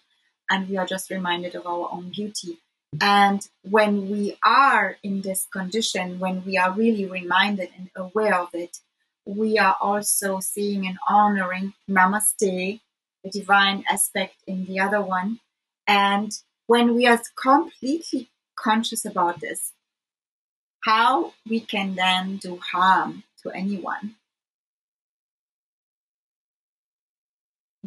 [0.48, 2.58] and we are just reminded of our own beauty.
[2.98, 8.48] And when we are in this condition, when we are really reminded and aware of
[8.54, 8.78] it,
[9.24, 12.80] we are also seeing and honoring Namaste,
[13.22, 15.38] the divine aspect in the other one.
[15.86, 16.32] And
[16.66, 19.72] when we are completely conscious about this,
[20.84, 24.16] how we can then do harm to anyone.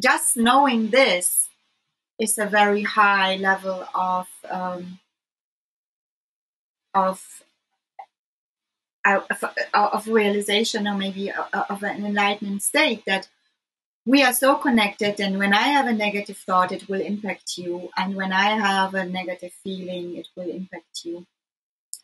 [0.00, 1.48] Just knowing this
[2.18, 4.98] is a very high level of um,
[6.94, 7.42] of
[9.04, 9.26] of,
[9.74, 13.28] of realization or maybe of an enlightenment state that
[14.06, 17.90] we are so connected and when i have a negative thought it will impact you.
[17.96, 21.26] And when i have a negative feeling it will impact you.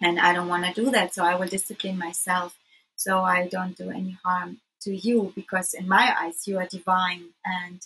[0.00, 2.58] And i don't want to do that so i will discipline myself.
[2.96, 7.30] So i don't do any harm to you because in my eyes you are divine
[7.44, 7.80] and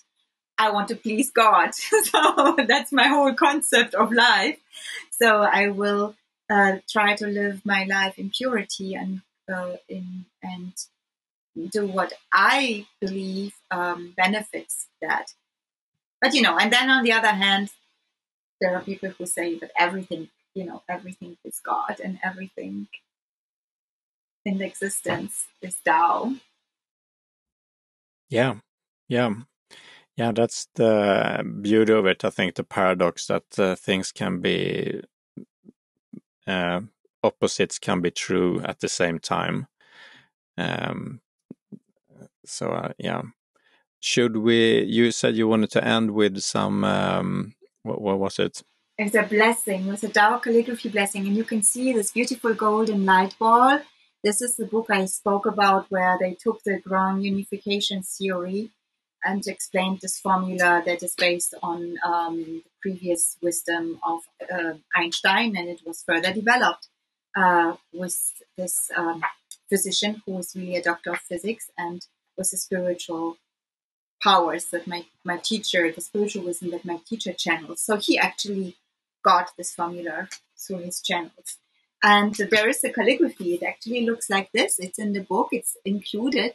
[0.59, 4.59] i want to please god so that's my whole concept of life
[5.11, 6.15] so i will
[6.51, 9.23] uh, try to live my life in purity and
[9.53, 10.73] uh, in and
[11.71, 15.33] do what I believe um, benefits that.
[16.21, 17.71] But you know, and then on the other hand,
[18.61, 22.89] there are people who say that everything, you know, everything is God and everything
[24.45, 26.35] in existence is Tao.
[28.31, 28.57] Yeah,
[29.09, 29.35] yeah,
[30.17, 30.33] yeah.
[30.33, 32.25] That's the beauty of it.
[32.25, 35.03] I think the paradox that uh, things can be
[36.47, 36.81] uh,
[37.23, 39.67] opposites can be true at the same time.
[40.57, 41.21] Um,
[42.45, 43.23] so uh, yeah,
[44.01, 44.83] should we?
[44.83, 46.85] You said you wanted to end with some.
[46.85, 48.63] Um, what, what was it?
[48.97, 49.89] It's a blessing.
[49.89, 53.81] It's a Tao calligraphy blessing, and you can see this beautiful golden light ball.
[54.23, 58.71] This is the book I spoke about, where they took the grand unification theory
[59.25, 64.21] and explained this formula that is based on um, the previous wisdom of
[64.53, 66.89] uh, Einstein, and it was further developed
[67.37, 69.23] uh, with this um,
[69.69, 72.07] physician who was really a doctor of physics and
[72.37, 73.37] was the spiritual
[74.23, 77.81] powers that my, my teacher, the spiritual wisdom that my teacher channels.
[77.81, 78.77] So he actually
[79.25, 81.59] got this formula through his channels.
[82.03, 83.55] And there is a calligraphy.
[83.55, 84.79] It actually looks like this.
[84.79, 85.49] It's in the book.
[85.53, 86.55] It's included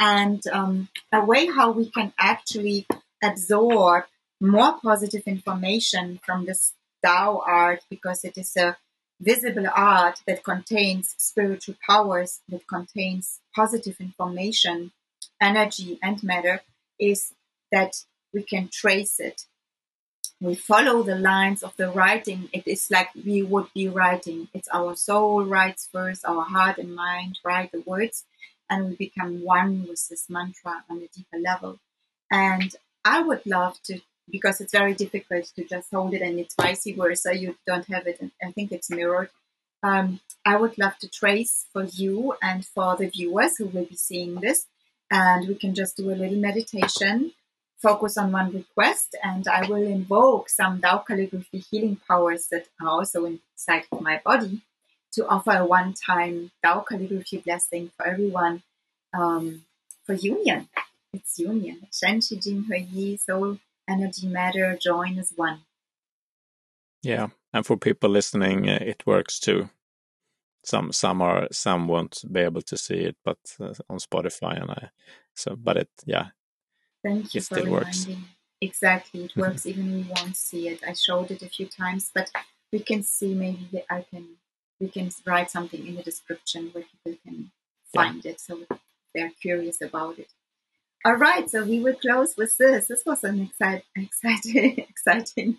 [0.00, 2.86] and um, a way how we can actually
[3.22, 4.04] absorb
[4.40, 6.72] more positive information from this
[7.04, 8.76] Tao art because it is a
[9.20, 14.92] visible art that contains spiritual powers, that contains positive information,
[15.40, 16.62] energy, and matter,
[16.98, 17.32] is
[17.70, 19.44] that we can trace it.
[20.40, 22.48] We follow the lines of the writing.
[22.52, 24.48] It is like we would be writing.
[24.54, 28.24] It's our soul writes first, our heart and mind write the words,
[28.70, 31.78] and we become one with this mantra on a deeper level.
[32.30, 32.74] And
[33.04, 36.86] I would love to, because it's very difficult to just hold it and it's vice
[36.96, 39.30] versa, you don't have it, I think it's mirrored.
[39.82, 43.96] Um, I would love to trace for you and for the viewers who will be
[43.96, 44.66] seeing this.
[45.10, 47.32] And we can just do a little meditation,
[47.82, 52.88] focus on one request, and I will invoke some Tao calligraphy healing powers that are
[52.88, 54.62] also inside of my body
[55.12, 58.62] to offer a one-time Tao calligraphy blessing for everyone
[59.12, 59.64] um,
[60.04, 60.68] for union.
[61.12, 61.86] It's union.
[61.92, 63.58] Shen Qi Jing He Yi, soul,
[63.88, 65.60] energy, matter, join as one.
[67.02, 69.70] Yeah, and for people listening, uh, it works too.
[70.62, 74.70] Some some are some won't be able to see it, but uh, on Spotify and
[74.70, 74.90] I
[75.34, 76.26] so but it yeah.
[77.02, 77.80] Thank you it for still reminding.
[77.80, 78.06] Works.
[78.60, 80.80] Exactly, it works even we won't see it.
[80.86, 82.30] I showed it a few times, but
[82.70, 84.36] we can see maybe I can
[84.80, 87.50] we can write something in the description where people can
[87.94, 88.32] find yeah.
[88.32, 88.58] it so
[89.14, 90.30] they're curious about it.
[91.04, 92.88] All right, so we will close with this.
[92.88, 95.56] This was an excite, exciting, exciting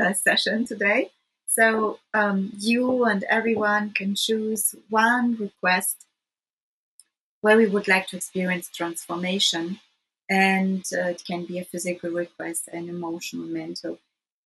[0.00, 1.10] uh, session today.
[1.46, 6.06] So um, you and everyone can choose one request
[7.40, 9.80] where we would like to experience transformation,
[10.28, 13.98] and uh, it can be a physical request, an emotional, mental,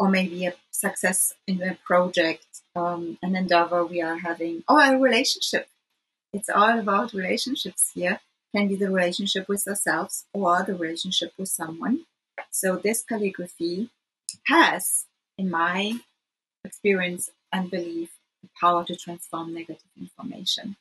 [0.03, 4.99] or maybe a success in a project, um, an endeavor we are having, or a
[4.99, 5.69] relationship.
[6.33, 8.19] It's all about relationships here.
[8.53, 12.01] Can be the relationship with ourselves or the relationship with someone.
[12.51, 13.91] So this calligraphy
[14.49, 15.07] has,
[15.39, 16.01] in my
[16.65, 18.11] experience and belief,
[18.43, 20.75] the power to transform negative information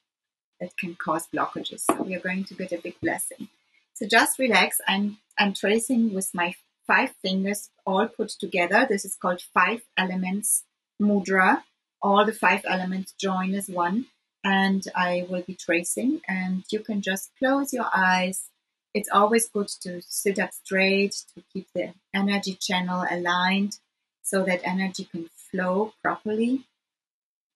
[0.60, 1.82] that can cause blockages.
[1.82, 3.50] So we are going to get a big blessing.
[3.94, 4.82] So just relax.
[4.88, 6.56] I'm I'm tracing with my
[6.88, 8.86] five fingers all put together.
[8.88, 10.64] This is called five elements
[11.02, 11.64] mudra.
[12.02, 14.08] All the five elements join as one.
[14.44, 18.50] And I will be tracing, and you can just close your eyes.
[18.92, 23.78] It's always good to sit up straight to keep the energy channel aligned
[24.24, 26.66] so that energy can flow properly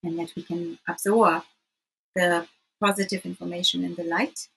[0.03, 1.43] and that we can absorb
[2.15, 2.47] the
[2.79, 4.47] positive information in the light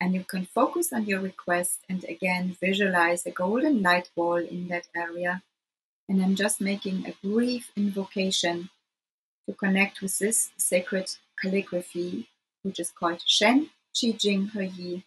[0.00, 4.68] and you can focus on your request and again visualize a golden light ball in
[4.68, 5.42] that area.
[6.08, 8.70] And I'm just making a brief invocation
[9.46, 11.10] to connect with this sacred
[11.40, 12.28] calligraphy,
[12.62, 15.04] which is called Shen Qi Jing He Yi,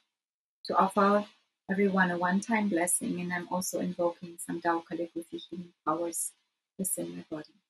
[0.65, 1.25] to offer
[1.69, 6.31] everyone a one-time blessing, and I'm also invoking some Tao calligraphy healing powers
[6.77, 7.60] within my body.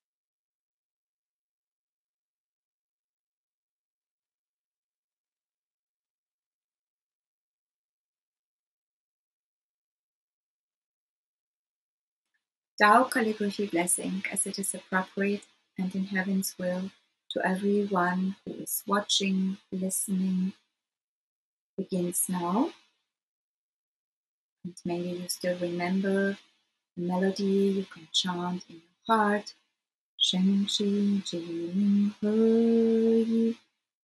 [12.81, 15.43] Tao calligraphy blessing as it is appropriate
[15.77, 16.89] and in heaven's will
[17.29, 20.53] to everyone who is watching, listening,
[21.77, 22.71] begins now.
[24.63, 26.39] And maybe you still remember
[26.97, 29.53] the melody you can chant in your heart.
[30.17, 32.27] Shen Qi Jing He
[33.29, 33.57] Yi,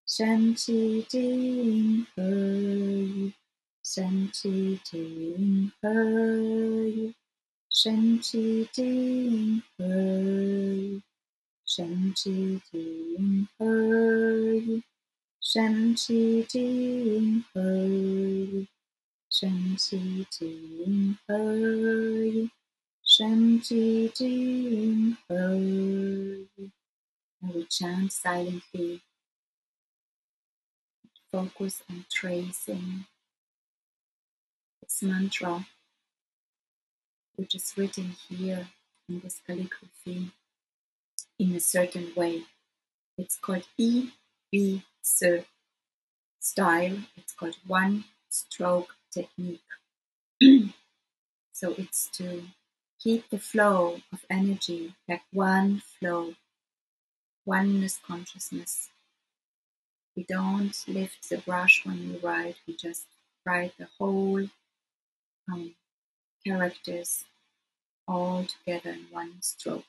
[0.06, 3.34] Shen Qi Jing He Yi,
[3.84, 7.14] Shen Qi Jing He Yi,
[7.80, 11.02] Shen Qi Jing He Yi,
[11.64, 13.66] Shen Qi Jing He
[14.66, 14.82] Yi,
[15.40, 18.68] Shen Qi Jing He Yi,
[19.30, 21.34] Shen Qi Jing He
[22.34, 22.50] Yi,
[23.06, 26.72] Shen Qi Jing He Yi.
[27.40, 29.02] And we chant silently,
[31.30, 33.04] focus on tracing.
[34.82, 35.64] This mantra,
[37.38, 38.66] which is written here
[39.08, 40.32] in this calligraphy
[41.38, 42.42] in a certain way.
[43.16, 44.10] It's called E
[44.50, 45.44] B S
[46.40, 46.98] style.
[47.16, 49.70] It's called one stroke technique.
[51.52, 52.42] so it's to
[52.98, 56.34] keep the flow of energy like one flow,
[57.46, 58.90] oneness consciousness.
[60.16, 63.06] We don't lift the brush when we write, we just
[63.46, 64.48] write the whole
[65.52, 65.74] um,
[66.46, 67.24] characters
[68.08, 69.84] all together in one stroke.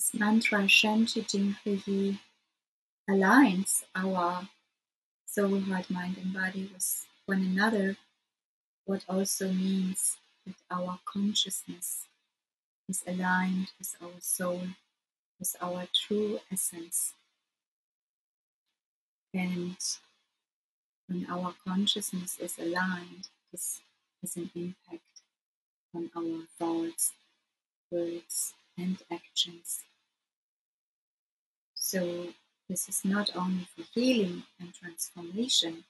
[0.00, 0.18] He
[1.86, 2.18] Yi
[3.06, 4.48] aligns our
[5.26, 7.98] soul, heart, mind, and body with one another,
[8.86, 10.16] what also means
[10.46, 12.06] that our consciousness
[12.88, 14.62] is aligned with our soul,
[15.38, 17.12] with our true essence.
[19.34, 19.76] And
[21.08, 23.82] when our consciousness is aligned, this
[24.22, 25.20] has an impact
[25.94, 27.12] on our thoughts,
[27.90, 29.80] words, and actions.
[31.92, 32.28] So,
[32.68, 35.82] this is not only for healing and transformation,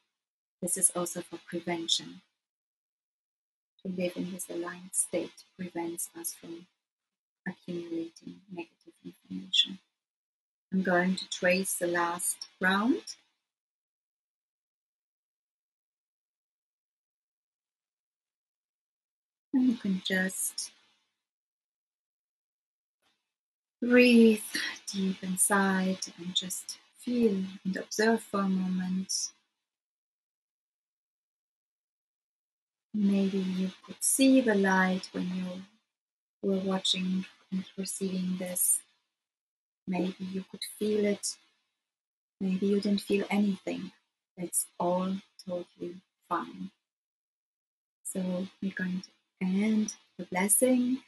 [0.62, 2.22] this is also for prevention.
[3.82, 6.68] To live in this aligned state prevents us from
[7.46, 9.78] accumulating negative information.
[10.72, 13.02] I'm going to trace the last round.
[19.52, 20.70] And you can just
[23.80, 24.42] breathe
[24.86, 29.30] deep inside and just feel and observe for a moment.
[32.92, 35.62] Maybe you could see the light when you
[36.42, 38.80] were watching and receiving this.
[39.86, 41.36] Maybe you could feel it.
[42.40, 43.92] Maybe you didn't feel anything.
[44.36, 45.14] It's all
[45.46, 45.96] totally
[46.28, 46.70] fine.
[48.02, 50.98] So we're going to end the blessing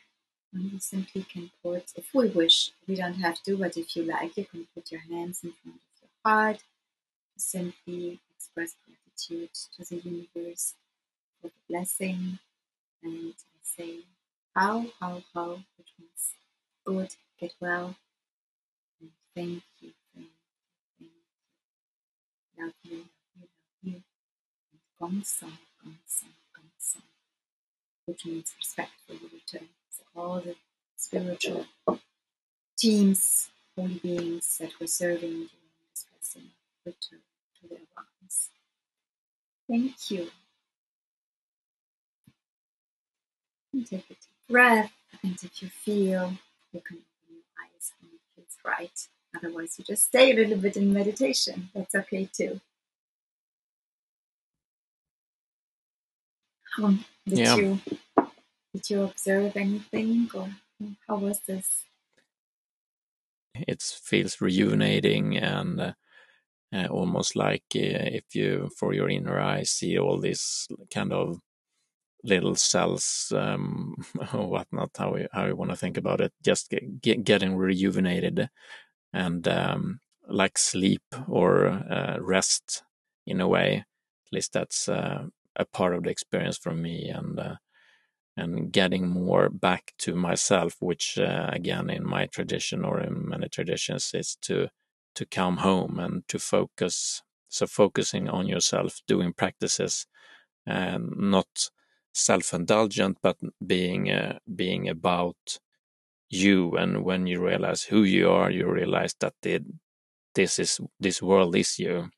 [0.53, 4.05] and we simply can put, if we wish, we don't have to, but if you
[4.05, 6.63] like, you can put your hands in front of your heart
[7.43, 10.75] simply express gratitude to the universe
[11.41, 12.39] for the blessing.
[13.03, 14.05] And say,
[14.55, 16.35] how, how, how, which means
[16.85, 17.97] good, get well,
[19.01, 20.29] and thank you, thank
[21.01, 21.11] you, thank
[22.57, 23.05] you, love you, love
[23.35, 23.49] you, love
[23.83, 23.93] you,
[24.71, 27.03] and gong song, gongsan, gong song,
[28.07, 29.69] which means respectful return.
[30.17, 30.57] All the
[30.97, 31.67] spiritual
[32.77, 35.49] teams, holy beings that were serving during
[35.91, 36.51] this blessing
[36.87, 37.21] return
[37.61, 38.51] to their ones.
[39.69, 40.31] Thank you.
[43.73, 44.19] And take a deep
[44.49, 46.35] breath, and if you feel,
[46.73, 49.09] you can open your eyes when it feels right.
[49.37, 51.71] Otherwise, you just stay a little bit in meditation.
[51.75, 52.61] That's okay too.
[56.83, 57.57] Um, did Yeah.
[57.57, 57.81] you
[58.73, 60.49] did you observe anything, or
[61.07, 61.85] how was this?
[63.55, 65.93] It feels rejuvenating and uh,
[66.73, 71.39] uh, almost like uh, if you, for your inner eye, see all these kind of
[72.25, 73.95] little cells um,
[74.33, 78.49] whatnot, how you, how you want to think about it, just get, get, getting rejuvenated
[79.13, 82.83] and um, like sleep or uh, rest
[83.27, 83.85] in a way.
[84.27, 85.25] At least that's uh,
[85.57, 87.57] a part of the experience for me, and uh,
[88.37, 93.49] and getting more back to myself, which uh, again in my tradition or in many
[93.49, 94.69] traditions is to
[95.15, 97.23] to come home and to focus.
[97.49, 100.07] So focusing on yourself, doing practices,
[100.67, 101.71] and not
[102.15, 103.37] self-indulgent, but
[103.67, 105.59] being uh, being about
[106.31, 106.77] you.
[106.77, 109.65] And when you realize who you are, you realize that it,
[110.35, 112.09] this is this world is you.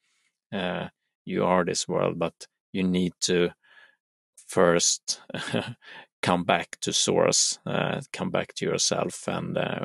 [0.53, 0.89] Uh,
[1.25, 3.51] you are this world, but you need to
[4.55, 5.21] first
[6.23, 9.85] come back to source, uh, come back to yourself, and uh,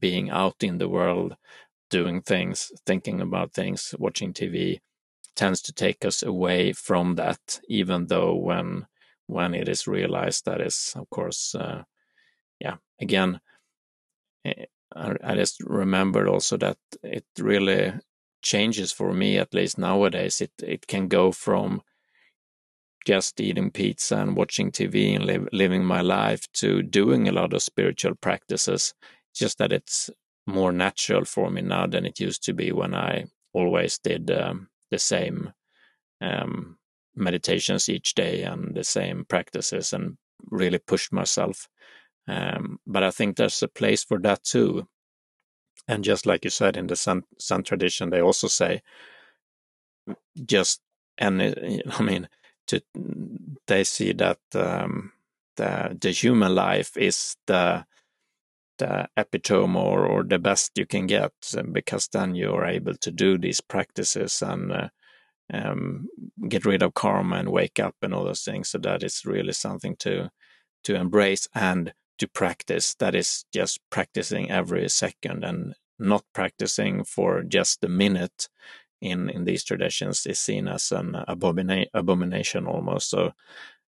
[0.00, 1.36] being out in the world,
[1.90, 4.80] doing things, thinking about things, watching TV
[5.34, 7.60] tends to take us away from that.
[7.68, 8.86] Even though when
[9.26, 11.82] when it is realized that is, of course, uh,
[12.58, 12.76] yeah.
[13.00, 13.40] Again,
[14.44, 14.64] eh,
[14.94, 17.92] I just remembered also that it really
[18.42, 20.40] changes for me, at least nowadays.
[20.40, 21.82] It it can go from
[23.06, 27.62] just eating pizza and watching TV and living my life to doing a lot of
[27.62, 28.92] spiritual practices.
[29.32, 30.10] Just that it's
[30.46, 34.68] more natural for me now than it used to be when I always did um,
[34.90, 35.52] the same
[36.20, 36.78] um,
[37.14, 40.16] meditations each day and the same practices and
[40.50, 41.68] really pushed myself.
[42.26, 44.88] Um, but I think there's a place for that too.
[45.86, 48.82] And just like you said in the Sun, Sun tradition, they also say
[50.44, 50.80] just
[51.18, 51.40] and
[51.90, 52.28] I mean
[52.66, 52.80] to
[53.66, 55.12] they see that um,
[55.56, 57.84] the the human life is the
[58.78, 61.32] the epitome or, or the best you can get
[61.72, 64.88] because then you're able to do these practices and uh,
[65.52, 66.08] um,
[66.48, 68.70] get rid of karma and wake up and all those things.
[68.70, 70.30] So that is really something to
[70.84, 72.94] to embrace and to practice.
[72.94, 78.48] That is just practicing every second and not practicing for just a minute
[79.06, 83.10] in in these traditions is seen as an abomina- abomination almost.
[83.10, 83.32] So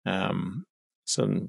[0.05, 0.65] um,
[1.05, 1.47] so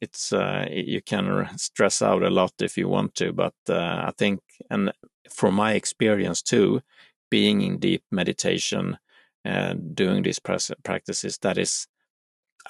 [0.00, 4.12] it's uh, you can stress out a lot if you want to, but uh, I
[4.16, 4.40] think
[4.70, 4.92] and
[5.30, 6.82] from my experience too,
[7.30, 8.98] being in deep meditation
[9.44, 11.86] and doing these practices, that is,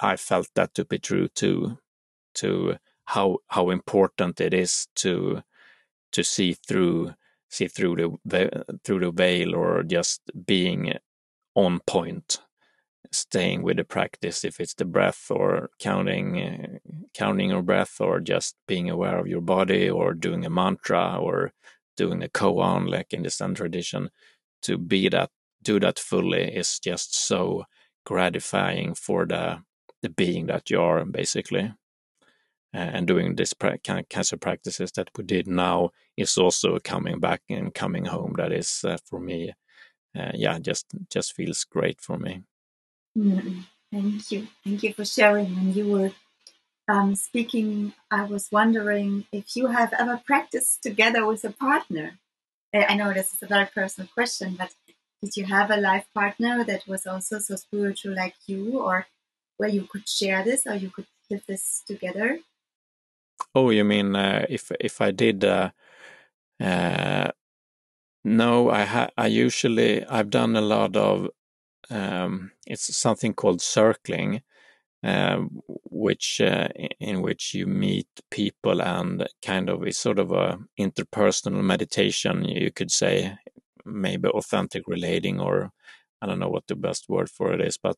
[0.01, 1.77] I felt that to be true too,
[2.35, 5.43] to how how important it is to
[6.11, 7.13] to see through
[7.49, 10.93] see through the through the veil or just being
[11.55, 12.39] on point
[13.11, 16.77] staying with the practice if it's the breath or counting uh,
[17.13, 21.51] counting your breath or just being aware of your body or doing a mantra or
[21.97, 24.09] doing a koan like in the Zen tradition
[24.61, 25.29] to be that
[25.63, 27.63] do that fully is just so
[28.05, 29.57] gratifying for the
[30.01, 31.73] the being that you are basically
[32.73, 37.41] and doing this kind of cancer practices that we did now is also coming back
[37.49, 38.35] and coming home.
[38.37, 39.53] That is uh, for me,
[40.17, 42.43] uh, yeah, just just feels great for me.
[43.17, 45.55] Mm, thank you, thank you for sharing.
[45.55, 46.11] When you were
[46.87, 52.19] um, speaking, I was wondering if you have ever practiced together with a partner.
[52.73, 54.73] I know this is a very personal question, but
[55.21, 59.07] did you have a life partner that was also so spiritual like you, or
[59.57, 62.39] where you could share this, or you could live this together?
[63.59, 65.43] Oh, you mean uh, if if I did?
[65.43, 65.71] Uh,
[66.61, 67.31] uh,
[68.23, 71.29] no, I ha- I usually I've done a lot of.
[71.91, 74.41] Um, it's something called circling,
[75.03, 75.39] uh,
[75.91, 76.69] which uh,
[76.99, 82.45] in which you meet people and kind of is sort of a interpersonal meditation.
[82.45, 83.37] You could say
[83.85, 85.71] maybe authentic relating, or
[86.21, 87.97] I don't know what the best word for it is, but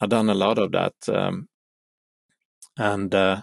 [0.00, 1.48] I've done a lot of that, um,
[2.78, 3.42] and uh,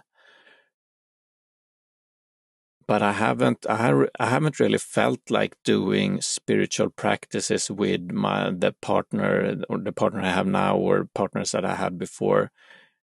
[2.88, 8.52] but I haven't I, ha- I haven't really felt like doing spiritual practices with my
[8.52, 12.52] the partner or the partner I have now or partners that I had before.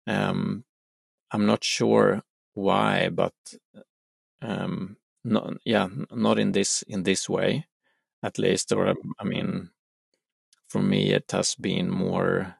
[0.07, 0.65] Um,
[1.33, 2.23] I'm not sure
[2.55, 3.35] why, but
[4.43, 7.67] um, not yeah, not in this in this way,
[8.23, 8.73] at least.
[8.73, 9.71] Or I mean,
[10.69, 12.57] for me, it has been more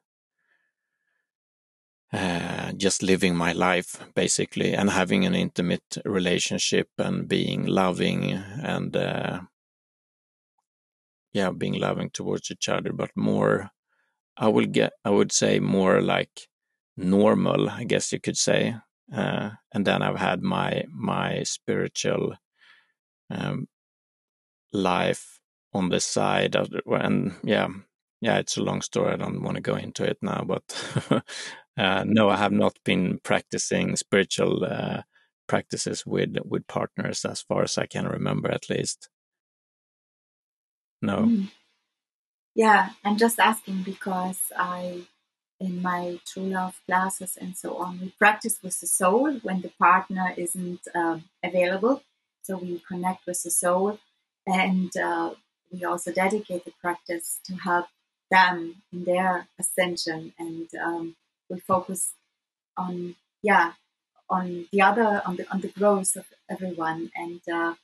[2.15, 8.33] uh, just living my life basically and having an intimate relationship and being loving
[8.63, 9.41] and uh,
[11.33, 13.71] yeah being loving towards each other but more
[14.37, 16.49] i will get i would say more like
[16.97, 18.77] normal i guess you could say
[19.13, 22.35] uh, and then i've had my my spiritual
[23.31, 23.67] um,
[24.73, 25.41] life
[25.73, 27.67] on the side of and yeah
[28.21, 29.13] yeah it's a long story.
[29.13, 30.63] I don't want to go into it now but
[31.79, 35.03] uh, no i have not been practicing spiritual uh,
[35.47, 39.09] practices with with partners as far as i can remember at least.
[41.03, 41.19] No.
[41.19, 41.51] Mm.
[42.55, 45.03] yeah i'm just asking because i
[45.61, 49.73] in my true love classes and so on we practice with the soul when the
[49.79, 52.03] partner isn't uh, available.
[52.43, 53.99] So we connect with the soul
[54.47, 55.31] and uh,
[55.73, 57.87] we also dedicate the practice to help
[58.35, 61.17] them in their ascension and um,
[61.49, 62.01] we focus
[62.77, 63.73] on yeah
[64.29, 67.11] on the other on the on the growth of everyone.
[67.15, 67.75] And uh,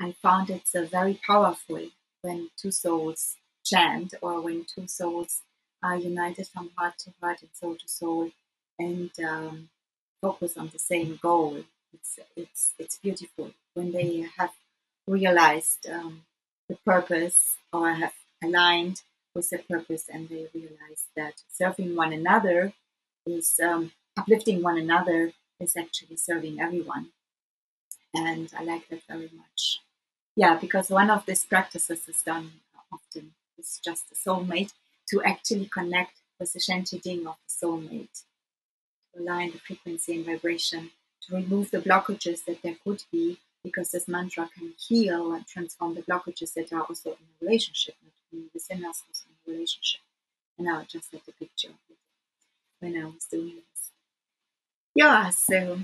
[0.00, 1.82] i found it's uh, very powerful
[2.22, 3.20] when two souls
[3.64, 5.32] chant or when two souls
[5.82, 8.30] are united from heart to heart and soul to soul
[8.78, 9.68] and um,
[10.20, 11.52] focus on the same goal.
[11.94, 14.52] It's it's it's beautiful when they have
[15.06, 16.22] realized um,
[16.68, 19.02] the purpose or have aligned
[19.36, 22.72] with the purpose and they realize that serving one another
[23.26, 27.10] is um, uplifting one another is actually serving everyone.
[28.14, 29.80] And I like that very much.
[30.34, 32.50] Yeah, because one of these practices is done
[32.92, 33.32] often.
[33.58, 34.72] It's just a soulmate
[35.10, 38.22] to actually connect with the Shanti Ding of the soulmate,
[39.14, 40.90] to align the frequency and vibration,
[41.22, 45.94] to remove the blockages that there could be because this mantra can heal and transform
[45.94, 49.04] the blockages that are also in a relationship, not within also
[49.46, 50.00] in a relationship.
[50.58, 51.98] And I just had a picture of it
[52.80, 53.90] when I was doing this.
[54.94, 55.78] Yeah, so.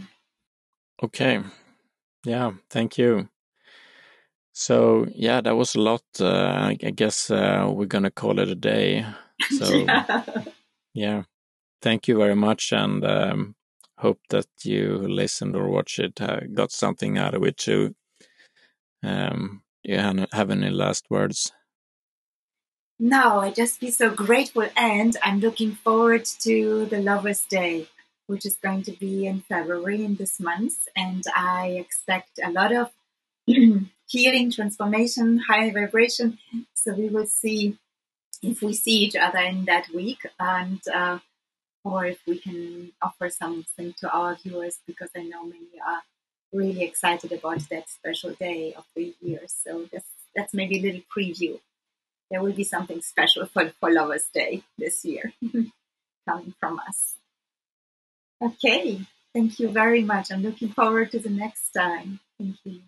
[1.02, 1.40] Okay.
[2.24, 3.28] Yeah, thank you.
[4.54, 6.02] So, yeah, that was a lot.
[6.20, 9.06] Uh, I guess uh, we're going to call it a day.
[9.58, 10.44] So, yeah.
[10.94, 11.22] yeah.
[11.80, 12.72] Thank you very much.
[12.72, 13.56] And um,
[13.98, 17.96] hope that you listened or watched it uh, got something out of it too.
[19.02, 21.50] Um, do you have any last words?
[23.04, 27.88] No, I just be so grateful, and I'm looking forward to the Lovers' Day,
[28.28, 32.70] which is going to be in February in this month, and I expect a lot
[32.70, 32.92] of
[34.06, 36.38] healing, transformation, high vibration.
[36.74, 37.76] So we will see
[38.40, 41.18] if we see each other in that week, and uh,
[41.82, 46.02] or if we can offer something to our viewers because I know many are
[46.52, 49.40] really excited about that special day of the year.
[49.48, 50.06] So that's
[50.36, 51.58] that's maybe a little preview.
[52.32, 55.34] There will be something special for, for Lovers Day this year
[56.28, 57.16] coming from us.
[58.40, 59.02] Okay,
[59.34, 60.32] thank you very much.
[60.32, 62.20] I'm looking forward to the next time.
[62.38, 62.80] Thank you.